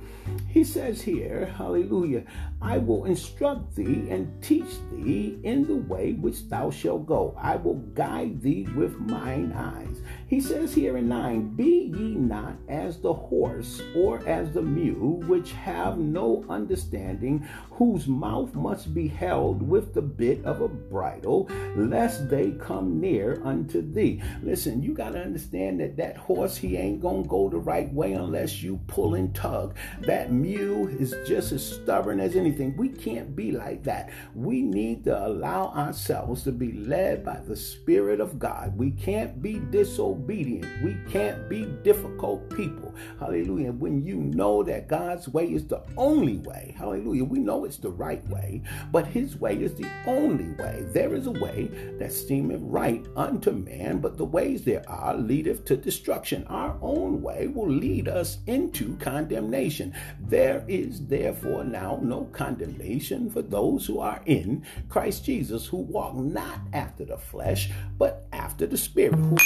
[0.50, 2.24] He says here, hallelujah,
[2.62, 7.38] I will instruct thee and teach thee in the way which thou shalt go.
[7.40, 10.02] I will guide thee with mine eyes.
[10.28, 15.22] He says here in 9, Be ye not as the horse or as the mule,
[15.28, 21.50] which have no understanding, whose mouth must be held with the bit of a bridle,
[21.76, 24.22] lest they come near unto thee.
[24.44, 27.92] Listen, you got to understand that that horse, he ain't going to go the right
[27.94, 29.76] way unless you pull and tug.
[30.02, 32.76] That mule is just as stubborn as anything.
[32.76, 34.10] We can't be like that.
[34.36, 38.78] We need to allow ourselves to be led by the Spirit of God.
[38.78, 40.84] We can't be disobedient.
[40.84, 42.94] We can't be difficult people.
[43.20, 43.72] Hallelujah.
[43.72, 47.90] When you know that God's way is the only way, hallelujah, we know it's the
[47.90, 50.86] right way, but his way is the only way.
[50.94, 55.66] There is a way that seemeth right unto man, but the ways there are leadeth
[55.66, 56.46] to destruction.
[56.48, 59.94] Our own way will lead us into condemnation.
[60.20, 66.16] There is therefore now no condemnation for those who are in Christ Jesus, who walk
[66.16, 69.16] not after the flesh, but after the Spirit.
[69.16, 69.38] Who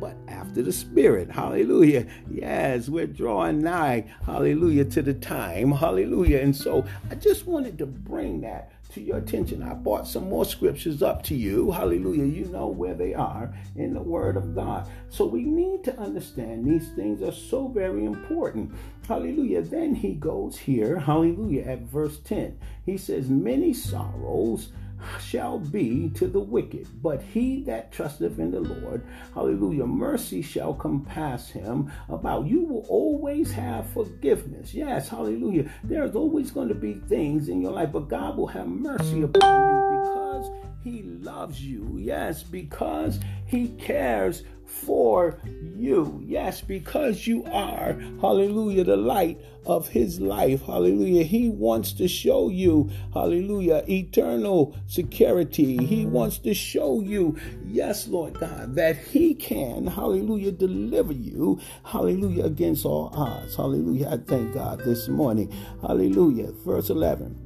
[0.00, 1.30] but after the Spirit.
[1.30, 2.06] Hallelujah.
[2.30, 5.72] Yes, we're drawing nigh, hallelujah, to the time.
[5.72, 6.38] Hallelujah.
[6.38, 9.62] And so I just wanted to bring that to your attention.
[9.62, 11.70] I brought some more scriptures up to you.
[11.70, 12.24] Hallelujah.
[12.24, 14.88] You know where they are in the Word of God.
[15.10, 18.72] So we need to understand these things are so very important.
[19.06, 19.62] Hallelujah.
[19.62, 22.58] Then he goes here, hallelujah, at verse 10.
[22.84, 24.72] He says, Many sorrows
[25.20, 30.74] shall be to the wicked, but he that trusteth in the Lord, hallelujah, mercy shall
[30.74, 32.46] compass him about.
[32.46, 34.74] You will always have forgiveness.
[34.74, 35.70] Yes, hallelujah.
[35.84, 39.68] There's always going to be things in your life, but God will have mercy upon
[39.68, 40.50] you because
[40.82, 41.98] he loves you.
[41.98, 45.38] Yes, because he cares for
[45.74, 46.22] you.
[46.24, 50.62] Yes, because you are, hallelujah, the light of his life.
[50.62, 51.24] Hallelujah.
[51.24, 55.84] He wants to show you, hallelujah, eternal security.
[55.84, 62.44] He wants to show you, yes, Lord God, that he can, hallelujah, deliver you, hallelujah,
[62.44, 63.56] against all odds.
[63.56, 64.10] Hallelujah.
[64.10, 65.52] I thank God this morning.
[65.80, 66.52] Hallelujah.
[66.52, 67.36] Verse 11.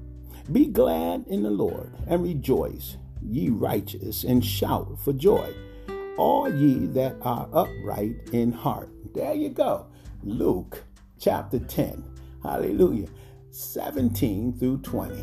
[0.51, 5.55] Be glad in the Lord and rejoice, ye righteous, and shout for joy
[6.17, 8.89] all ye that are upright in heart.
[9.15, 9.87] There you go.
[10.23, 10.85] Luke
[11.19, 12.05] chapter 10.
[12.43, 13.09] Hallelujah.
[13.51, 15.15] 17 through 20.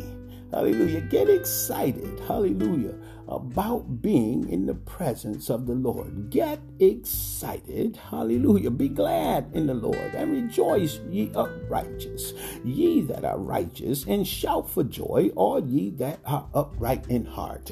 [0.52, 1.02] Hallelujah.
[1.02, 2.20] Get excited.
[2.28, 2.96] Hallelujah
[3.30, 6.30] about being in the presence of the Lord.
[6.30, 7.98] Get excited.
[8.10, 8.72] Hallelujah.
[8.72, 12.34] Be glad in the Lord and rejoice, ye uprighteous,
[12.66, 17.72] ye that are righteous, and shout for joy, all ye that are upright in heart.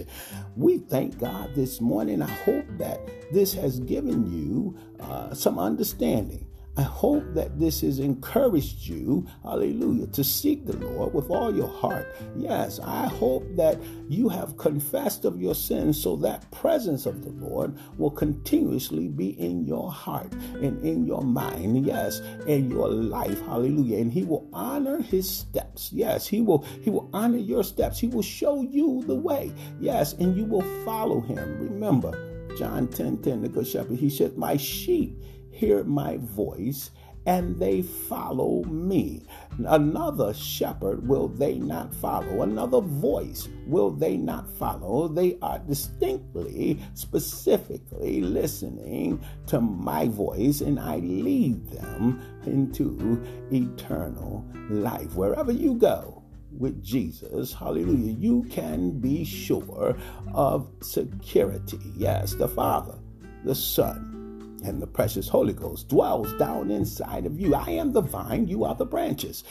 [0.55, 2.21] We thank God this morning.
[2.21, 6.46] I hope that this has given you uh, some understanding
[6.77, 11.67] I hope that this has encouraged you, hallelujah, to seek the Lord with all your
[11.67, 12.15] heart.
[12.35, 17.31] Yes, I hope that you have confessed of your sins so that presence of the
[17.31, 23.41] Lord will continuously be in your heart and in your mind, yes, in your life.
[23.47, 23.97] Hallelujah.
[23.97, 25.91] And he will honor his steps.
[25.91, 27.97] Yes, he will he will honor your steps.
[27.97, 29.51] He will show you the way.
[29.79, 31.57] Yes, and you will follow him.
[31.59, 32.11] Remember,
[32.55, 35.19] John 10 10, the good shepherd, he said, My sheep
[35.57, 36.91] hear my voice,
[37.25, 39.21] and they follow me.
[39.65, 45.07] Another shepherd will they not follow, another voice will they not follow.
[45.09, 53.21] They are distinctly, specifically listening to my voice, and I lead them into
[53.51, 55.15] eternal life.
[55.15, 56.23] Wherever you go,
[56.57, 59.95] with Jesus, hallelujah, you can be sure
[60.33, 61.79] of security.
[61.95, 62.97] Yes, the Father,
[63.43, 64.16] the Son,
[64.63, 67.55] and the precious Holy Ghost dwells down inside of you.
[67.55, 69.43] I am the vine, you are the branches.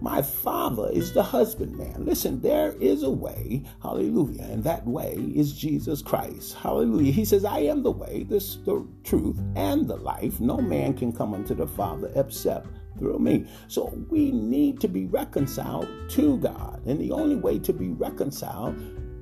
[0.00, 2.04] My Father is the husbandman.
[2.04, 6.54] Listen, there is a way, hallelujah, and that way is Jesus Christ.
[6.54, 7.12] Hallelujah.
[7.12, 10.40] He says, I am the way, the, the truth, and the life.
[10.40, 12.66] No man can come unto the Father except
[12.98, 13.46] through me.
[13.68, 16.82] So we need to be reconciled to God.
[16.84, 18.76] And the only way to be reconciled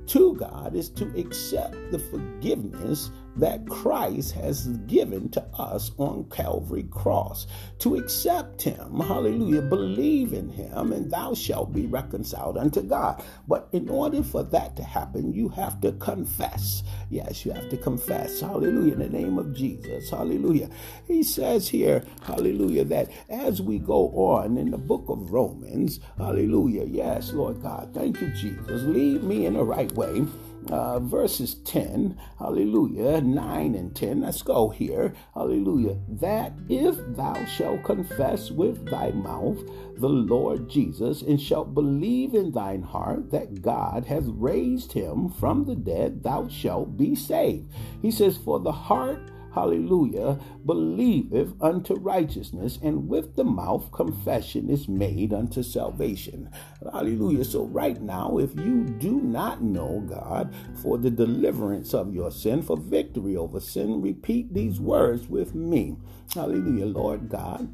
[0.07, 6.83] to God is to accept the forgiveness that Christ has given to us on Calvary
[6.83, 7.47] cross.
[7.79, 13.23] To accept him, hallelujah, believe in him, and thou shalt be reconciled unto God.
[13.47, 16.83] But in order for that to happen, you have to confess.
[17.09, 20.69] Yes, you have to confess, hallelujah, in the name of Jesus, hallelujah.
[21.07, 26.85] He says here, hallelujah, that as we go on in the book of Romans, hallelujah,
[26.85, 30.25] yes, Lord God, thank you, Jesus, lead me in the right way
[30.69, 34.21] uh, verses 10, hallelujah, 9 and 10.
[34.21, 35.97] Let's go here, hallelujah.
[36.07, 39.59] That if thou shalt confess with thy mouth
[39.97, 45.65] the Lord Jesus and shalt believe in thine heart that God hath raised him from
[45.65, 47.71] the dead, thou shalt be saved.
[48.01, 54.87] He says, For the heart hallelujah, believeth unto righteousness, and with the mouth confession is
[54.87, 56.49] made unto salvation.
[56.91, 57.45] Hallelujah.
[57.45, 62.61] So, right now, if you do not know God for the deliverance of your sin,
[62.61, 65.97] for victory over sin, repeat these words with me.
[66.33, 66.85] Hallelujah.
[66.85, 67.73] Lord God,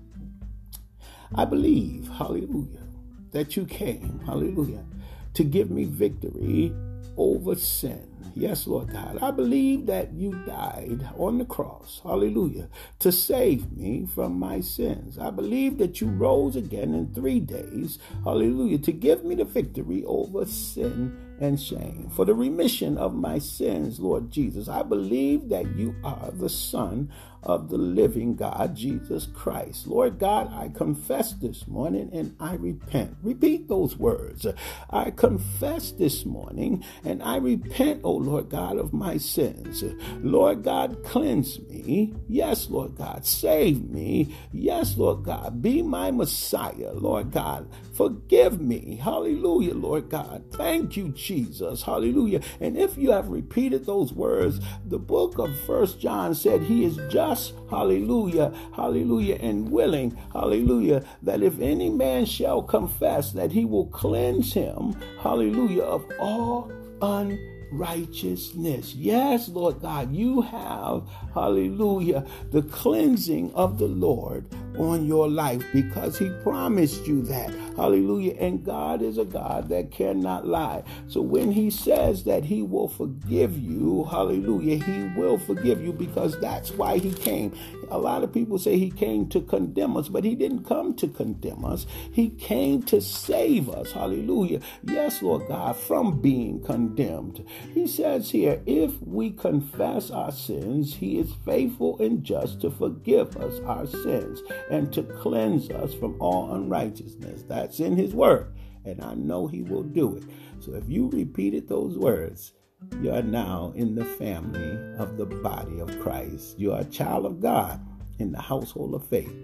[1.35, 2.83] I believe, hallelujah,
[3.31, 4.85] that you came, hallelujah,
[5.33, 6.73] to give me victory
[7.17, 8.07] over sin.
[8.35, 9.17] Yes, Lord God.
[9.21, 15.17] I believe that you died on the cross, hallelujah, to save me from my sins.
[15.17, 20.03] I believe that you rose again in three days, hallelujah, to give me the victory
[20.05, 22.09] over sin and shame.
[22.11, 27.11] For the remission of my sins, Lord Jesus, I believe that you are the Son
[27.47, 29.87] of the living God, Jesus Christ.
[29.87, 33.15] Lord God, I confess this morning and I repent.
[33.23, 34.45] Repeat those words.
[34.89, 39.81] I confess this morning and I repent, O Lord God, of my sins.
[40.21, 42.13] Lord God, cleanse me.
[42.27, 44.35] Yes, Lord God, save me.
[44.51, 46.91] Yes, Lord God, be my Messiah.
[46.93, 48.99] Lord God, forgive me.
[49.03, 50.43] Hallelujah, Lord God.
[50.51, 51.81] Thank you, Jesus.
[51.81, 52.41] Hallelujah.
[52.61, 56.99] And if you have repeated those words, the book of First John said he is
[57.11, 63.87] just, hallelujah, hallelujah, and willing, hallelujah, that if any man shall confess that he will
[63.87, 66.71] cleanse him, hallelujah, of all
[67.01, 68.95] unrighteousness righteousness.
[68.95, 74.45] Yes, Lord God, you have, hallelujah, the cleansing of the Lord
[74.77, 77.66] on your life because He promised you that.
[77.77, 78.33] Hallelujah.
[78.39, 80.83] And God is a God that cannot lie.
[81.07, 86.39] So when He says that He will forgive you, hallelujah, He will forgive you because
[86.41, 87.55] that's why He came.
[87.89, 91.07] A lot of people say He came to condemn us, but He didn't come to
[91.07, 91.85] condemn us.
[92.11, 93.91] He came to save us.
[93.91, 94.59] Hallelujah.
[94.83, 97.45] Yes, Lord God, from being condemned.
[97.75, 103.37] He says here, if we confess our sins, He is faithful and just to forgive
[103.37, 107.43] us our sins and to cleanse us from all unrighteousness.
[107.67, 108.53] That's in His Word,
[108.85, 110.23] and I know He will do it.
[110.61, 112.53] So if you repeated those words,
[113.01, 116.57] you are now in the family of the body of Christ.
[116.57, 117.85] You are a child of God
[118.19, 119.35] in the household of faith.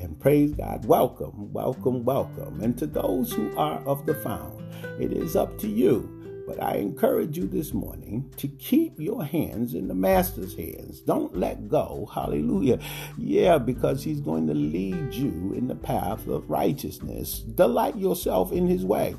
[0.00, 2.60] And praise God, welcome, welcome, welcome.
[2.64, 4.60] And to those who are of the found,
[5.00, 6.17] it is up to you
[6.48, 11.00] but I encourage you this morning to keep your hands in the Master's hands.
[11.00, 12.08] Don't let go.
[12.14, 12.78] Hallelujah.
[13.18, 17.40] Yeah, because He's going to lead you in the path of righteousness.
[17.40, 19.14] Delight yourself in His way.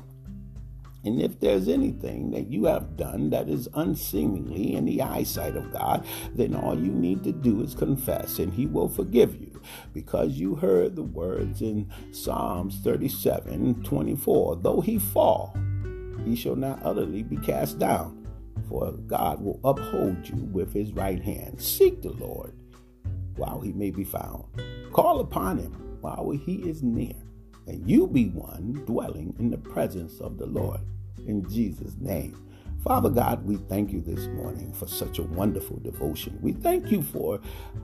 [1.04, 5.72] And if there's anything that you have done that is unseemly in the eyesight of
[5.72, 6.04] God,
[6.34, 9.62] then all you need to do is confess, and He will forgive you.
[9.94, 15.54] Because you heard the words in Psalms 37 24 though he fall,
[16.24, 18.26] he shall not utterly be cast down,
[18.68, 21.60] for God will uphold you with his right hand.
[21.60, 22.54] Seek the Lord
[23.36, 24.44] while he may be found.
[24.92, 27.14] Call upon him while he is near,
[27.66, 30.80] and you be one dwelling in the presence of the Lord.
[31.26, 32.49] In Jesus' name.
[32.84, 36.38] Father God, we thank you this morning for such a wonderful devotion.
[36.40, 37.38] We thank you for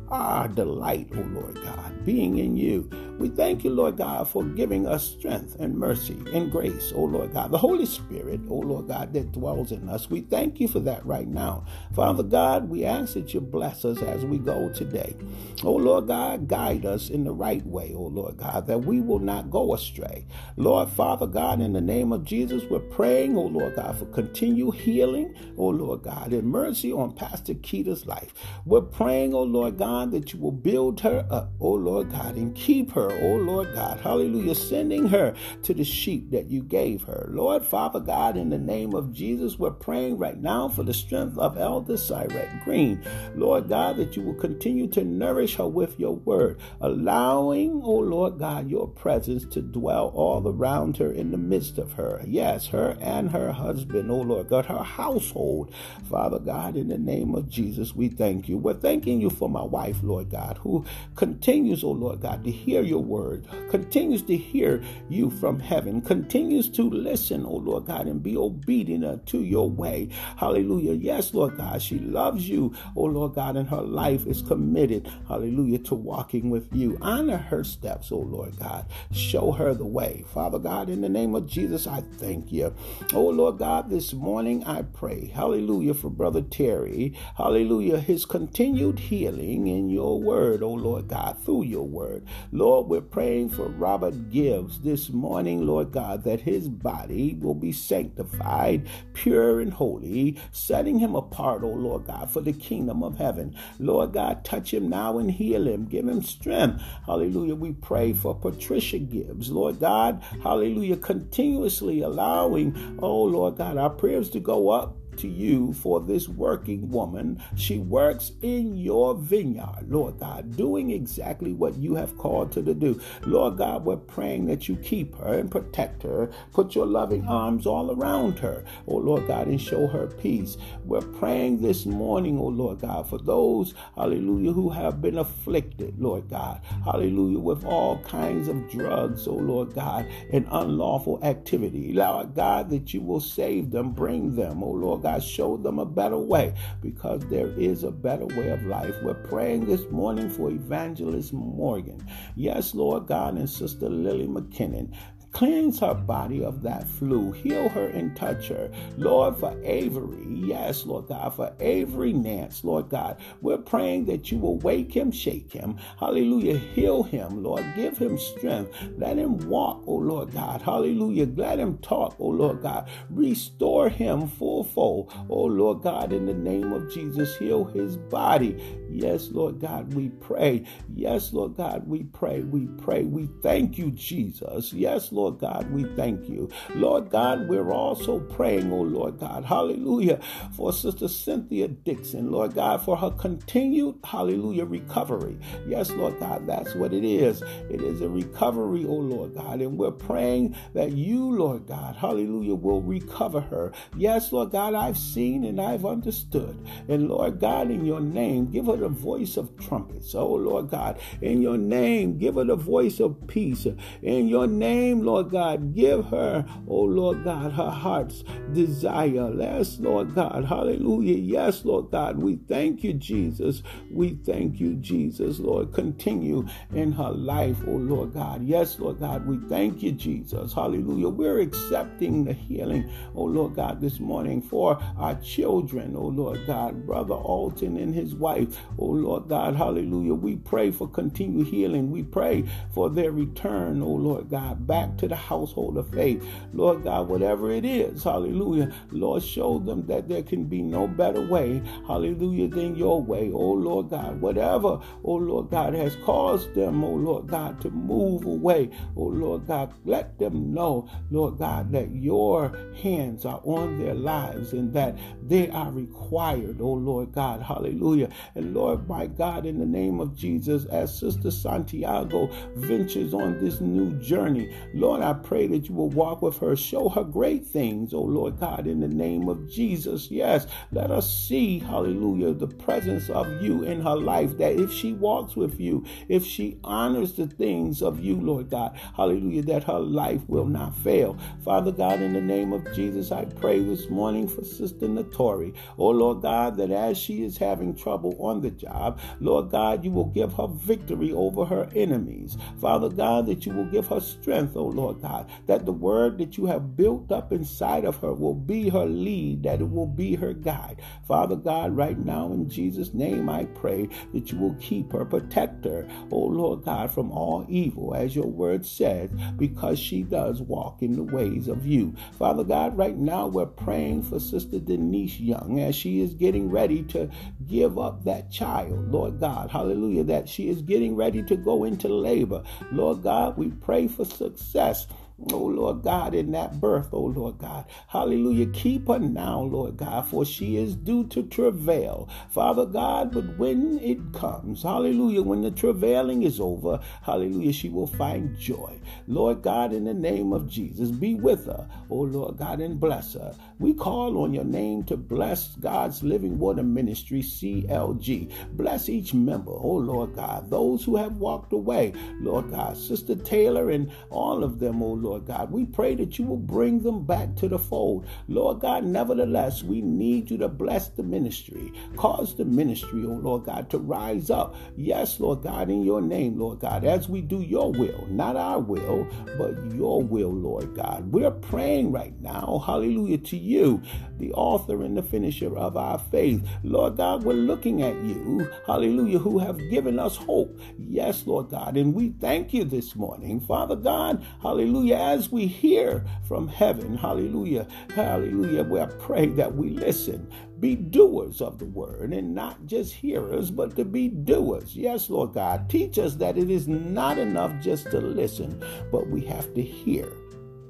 [0.09, 2.89] our delight, O oh Lord God, being in you.
[3.19, 7.05] We thank you, Lord God, for giving us strength and mercy and grace, O oh
[7.05, 7.51] Lord God.
[7.51, 10.09] The Holy Spirit, O oh Lord God, that dwells in us.
[10.09, 11.67] We thank you for that right now.
[11.95, 15.15] Father God, we ask that you bless us as we go today.
[15.63, 19.19] O Lord God, guide us in the right way, O Lord God, that we will
[19.19, 20.27] not go astray.
[20.57, 24.75] Lord Father God, in the name of Jesus, we're praying, O Lord God, for continued
[24.87, 28.33] healing, oh Lord God, and mercy on Pastor Keita's life.
[28.65, 32.55] We're praying, oh Lord God, that you will build her up, oh Lord God, and
[32.55, 35.35] keep her, oh Lord God, hallelujah, sending her
[35.65, 37.27] to the sheep that you gave her.
[37.31, 41.37] Lord, Father God, in the name of Jesus, we're praying right now for the strength
[41.39, 43.03] of Elder Cyrette Green.
[43.35, 48.39] Lord God, that you will continue to nourish her with your word, allowing, oh Lord
[48.39, 52.23] God, your presence to dwell all around her in the midst of her.
[52.27, 55.73] Yes, her and her husband, oh Lord God, her household.
[56.11, 58.59] Father God, in the name of Jesus, we thank you.
[58.59, 62.83] We're thanking you for my wife, Lord God, who continues, oh Lord God, to hear
[62.83, 68.23] your word, continues to hear you from heaven, continues to listen, oh Lord God, and
[68.23, 70.09] be obedient to your way.
[70.37, 70.95] Hallelujah.
[70.95, 75.79] Yes, Lord God, she loves you, oh Lord God, and her life is committed, hallelujah,
[75.79, 76.99] to walking with you.
[77.01, 78.87] Honor her steps, oh Lord God.
[79.13, 80.25] Show her the way.
[80.33, 82.75] Father God, in the name of Jesus, I thank you.
[83.13, 89.69] Oh Lord God, this morning I pray, hallelujah, for Brother Terry, hallelujah, his continued healing
[89.69, 92.27] in your word, oh Lord God, through your word.
[92.51, 97.71] Lord, we're praying for Robert Gibbs this morning, Lord God, that his body will be
[97.71, 103.55] sanctified, pure and holy, setting him apart, oh Lord God, for the kingdom of heaven.
[103.79, 106.83] Lord God, touch him now and heal him, give him strength.
[107.07, 107.55] Hallelujah.
[107.55, 114.29] We pray for Patricia Gibbs, Lord God, hallelujah, continuously allowing, oh Lord God, our prayers
[114.31, 117.43] to go up to you for this working woman.
[117.57, 122.75] She works in your vineyard, Lord God, doing exactly what you have called her to
[122.75, 123.01] do.
[123.25, 126.31] Lord God, we're praying that you keep her and protect her.
[126.53, 130.57] Put your loving arms all around her, oh Lord God, and show her peace.
[130.85, 136.29] We're praying this morning, oh Lord God, for those, hallelujah, who have been afflicted, Lord
[136.29, 141.93] God, hallelujah, with all kinds of drugs, oh Lord God, and unlawful activity.
[141.93, 145.87] Lord God, that you will save them, bring them, oh Lord God, show them a
[145.87, 146.53] better way
[146.83, 148.93] because there is a better way of life.
[149.05, 152.05] We're praying this morning for Evangelist Morgan.
[152.35, 154.93] Yes, Lord God, and Sister Lily McKinnon.
[155.37, 157.31] Cleanse her body of that flu.
[157.31, 158.71] Heal her and touch her.
[158.97, 164.39] Lord, for Avery, yes, Lord God, for Avery Nance, Lord God, we're praying that you
[164.39, 165.77] will wake him, shake him.
[166.01, 166.57] Hallelujah.
[166.57, 167.67] Heal him, Lord.
[167.77, 168.73] Give him strength.
[168.97, 170.63] Let him walk, oh Lord God.
[170.63, 171.27] Hallelujah.
[171.27, 172.89] Let him talk, oh Lord God.
[173.11, 177.37] Restore him full fold, oh Lord God, in the name of Jesus.
[177.37, 178.57] Heal his body.
[178.91, 180.65] Yes, Lord God, we pray.
[180.95, 182.41] Yes, Lord God, we pray.
[182.41, 183.05] We pray.
[183.05, 184.73] We thank you, Jesus.
[184.73, 185.26] Yes, Lord.
[185.27, 186.49] Lord God, we thank you.
[186.77, 190.21] Lord God, we're also praying, oh Lord God, hallelujah,
[190.53, 195.37] for Sister Cynthia Dixon, Lord God, for her continued, hallelujah, recovery.
[195.67, 197.43] Yes, Lord God, that's what it is.
[197.69, 202.55] It is a recovery, oh Lord God, and we're praying that you, Lord God, hallelujah,
[202.55, 203.73] will recover her.
[203.97, 206.57] Yes, Lord God, I've seen and I've understood.
[206.89, 210.15] And Lord God, in your name, give her the voice of trumpets.
[210.15, 213.67] Oh Lord God, in your name, give her the voice of peace.
[214.03, 219.33] In your name, Lord God, give her, oh Lord God, her heart's desire.
[219.57, 220.45] Yes, Lord God.
[220.45, 221.17] Hallelujah.
[221.17, 222.19] Yes, Lord God.
[222.19, 223.63] We thank you, Jesus.
[223.91, 225.39] We thank you, Jesus.
[225.39, 228.45] Lord, continue in her life, oh Lord God.
[228.45, 229.27] Yes, Lord God.
[229.27, 230.53] We thank you, Jesus.
[230.53, 231.09] Hallelujah.
[231.09, 236.87] We're accepting the healing, oh Lord God, this morning for our children, oh Lord God.
[236.87, 239.57] Brother Alton and his wife, oh Lord God.
[239.57, 240.15] Hallelujah.
[240.15, 241.91] We pray for continued healing.
[241.91, 242.45] We pray
[242.75, 246.25] for their return, oh Lord God, back to the household of faith.
[246.53, 248.73] Lord God, whatever it is, hallelujah.
[248.91, 253.31] Lord, show them that there can be no better way, hallelujah, than your way.
[253.33, 258.25] Oh Lord God, whatever, oh Lord God, has caused them, oh Lord God, to move
[258.25, 258.71] away.
[258.97, 264.53] Oh Lord God, let them know, Lord God, that your hands are on their lives
[264.53, 268.09] and that they are required, oh Lord God, hallelujah.
[268.35, 273.61] And Lord, my God, in the name of Jesus, as Sister Santiago ventures on this
[273.61, 276.55] new journey, Lord, Lord, I pray that you will walk with her.
[276.55, 280.13] Show her great things, oh Lord God, in the name of Jesus.
[280.13, 284.39] Yes, let us see, hallelujah, the presence of you in her life.
[284.39, 288.79] That if she walks with you, if she honors the things of you, Lord God,
[288.97, 291.19] hallelujah, that her life will not fail.
[291.45, 295.53] Father God, in the name of Jesus, I pray this morning for Sister Notori.
[295.79, 299.91] Oh, Lord God, that as she is having trouble on the job, Lord God, you
[299.91, 302.37] will give her victory over her enemies.
[302.61, 306.37] Father God, that you will give her strength, oh Lord God, that the word that
[306.37, 310.15] you have built up inside of her will be her lead, that it will be
[310.17, 310.81] her guide.
[311.09, 315.65] Father God, right now in Jesus' name, I pray that you will keep her, protect
[315.65, 320.83] her, oh Lord God, from all evil, as your word says, because she does walk
[320.83, 321.95] in the ways of you.
[322.19, 326.83] Father God, right now we're praying for Sister Denise Young as she is getting ready
[326.85, 327.09] to
[327.47, 331.89] give up that child, Lord God, hallelujah, that she is getting ready to go into
[331.89, 332.43] labor.
[332.73, 337.39] Lord God, we pray for success success Oh Lord God, in that birth, oh Lord
[337.39, 337.65] God.
[337.89, 338.47] Hallelujah.
[338.49, 342.11] Keep her now, Lord God, for she is due to travail.
[342.29, 347.87] Father God, but when it comes, hallelujah, when the travailing is over, hallelujah, she will
[347.87, 348.79] find joy.
[349.09, 353.15] Lord God, in the name of Jesus, be with her, oh Lord God, and bless
[353.15, 353.35] her.
[353.59, 358.31] We call on your name to bless God's Living Water Ministry, CLG.
[358.53, 363.71] Bless each member, oh Lord God, those who have walked away, Lord God, Sister Taylor
[363.71, 365.53] and all of them, oh Lord Lord God.
[365.53, 368.07] We pray that you will bring them back to the fold.
[368.27, 371.73] Lord God, nevertheless, we need you to bless the ministry.
[371.97, 374.57] Cause the ministry, oh Lord God, to rise up.
[374.77, 378.59] Yes, Lord God, in your name, Lord God, as we do your will, not our
[378.59, 379.07] will,
[379.39, 381.13] but your will, Lord God.
[381.13, 383.81] We're praying right now, hallelujah, to you,
[384.19, 386.47] the author and the finisher of our faith.
[386.63, 390.59] Lord God, we're looking at you, hallelujah, who have given us hope.
[390.79, 396.05] Yes, Lord God, and we thank you this morning, Father God, hallelujah as we hear
[396.27, 402.35] from heaven, hallelujah, hallelujah, we pray that we listen, be doers of the word and
[402.35, 404.75] not just hearers, but to be doers.
[404.75, 409.21] Yes, Lord God, teach us that it is not enough just to listen, but we
[409.23, 410.11] have to hear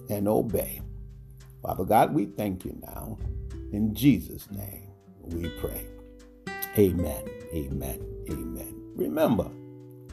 [0.09, 0.81] and obey.
[1.63, 3.19] Father God, we thank you now.
[3.73, 4.91] In Jesus' name,
[5.23, 5.85] we pray.
[6.79, 8.01] Amen, amen,
[8.31, 8.93] amen.
[8.95, 9.51] Remember,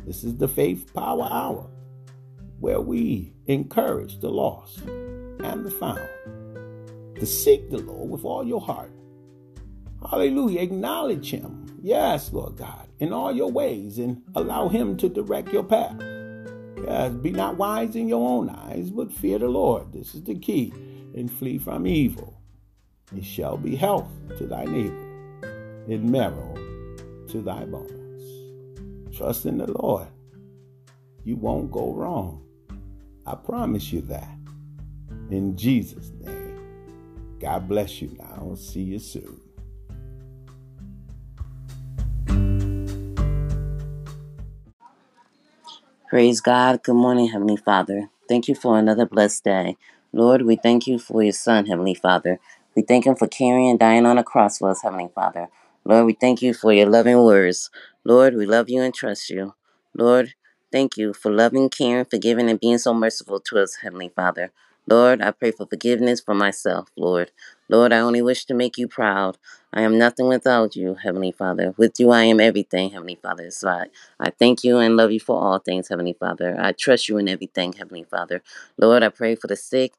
[0.06, 1.70] this is the Faith Power Hour
[2.60, 6.00] where we encourage the lost and the found
[7.16, 8.92] to seek the Lord with all your heart.
[10.10, 10.62] Hallelujah.
[10.62, 11.78] Acknowledge Him.
[11.82, 16.02] Yes, Lord God, in all your ways and allow Him to direct your path.
[16.86, 19.94] Yes, be not wise in your own eyes, but fear the Lord.
[19.94, 20.74] This is the key.
[21.16, 22.42] And flee from evil.
[23.16, 25.44] It shall be health to thy neighbor
[25.88, 26.56] and marrow
[27.30, 29.16] to thy bones.
[29.16, 30.08] Trust in the Lord.
[31.24, 32.44] You won't go wrong.
[33.26, 34.38] I promise you that.
[35.30, 36.60] In Jesus' name.
[37.40, 38.56] God bless you now.
[38.56, 39.40] See you soon.
[46.10, 46.84] Praise God.
[46.84, 48.10] Good morning, Heavenly Father.
[48.30, 49.78] Thank you for another blessed day.
[50.12, 52.40] Lord, we thank you for your Son, Heavenly Father.
[52.76, 55.50] We thank him for carrying and dying on a cross for us, Heavenly Father.
[55.86, 57.70] Lord, we thank you for your loving words.
[58.04, 59.54] Lord, we love you and trust you.
[59.96, 60.34] Lord,
[60.72, 64.52] thank you for loving, caring, forgiving, and being so merciful to us, Heavenly Father.
[64.88, 67.32] Lord, I pray for forgiveness for myself, Lord.
[67.70, 69.38] Lord, I only wish to make you proud.
[69.72, 71.74] I am nothing without you, Heavenly Father.
[71.78, 73.50] With you, I am everything, Heavenly Father.
[73.52, 73.86] So I,
[74.20, 76.58] I thank you and love you for all things, Heavenly Father.
[76.60, 78.42] I trust you in everything, Heavenly Father.
[78.78, 79.94] Lord, I pray for the sick,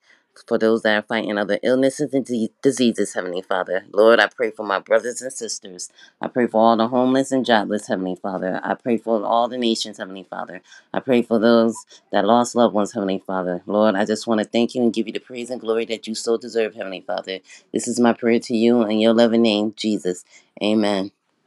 [0.48, 2.28] for those that are fighting other illnesses and
[2.62, 3.84] diseases, Heavenly Father.
[3.92, 5.90] Lord, I pray for my brothers and sisters.
[6.20, 8.60] I pray for all the homeless and jobless, Heavenly Father.
[8.62, 10.62] I pray for all the nations, Heavenly Father.
[10.92, 11.76] I pray for those
[12.12, 13.62] that lost loved ones, Heavenly Father.
[13.66, 16.06] Lord, I just want to thank you and give you the praise and glory that
[16.06, 17.40] you so deserve, Heavenly Father.
[17.72, 20.24] This is my prayer to you in your loving name, Jesus.
[20.62, 21.10] Amen.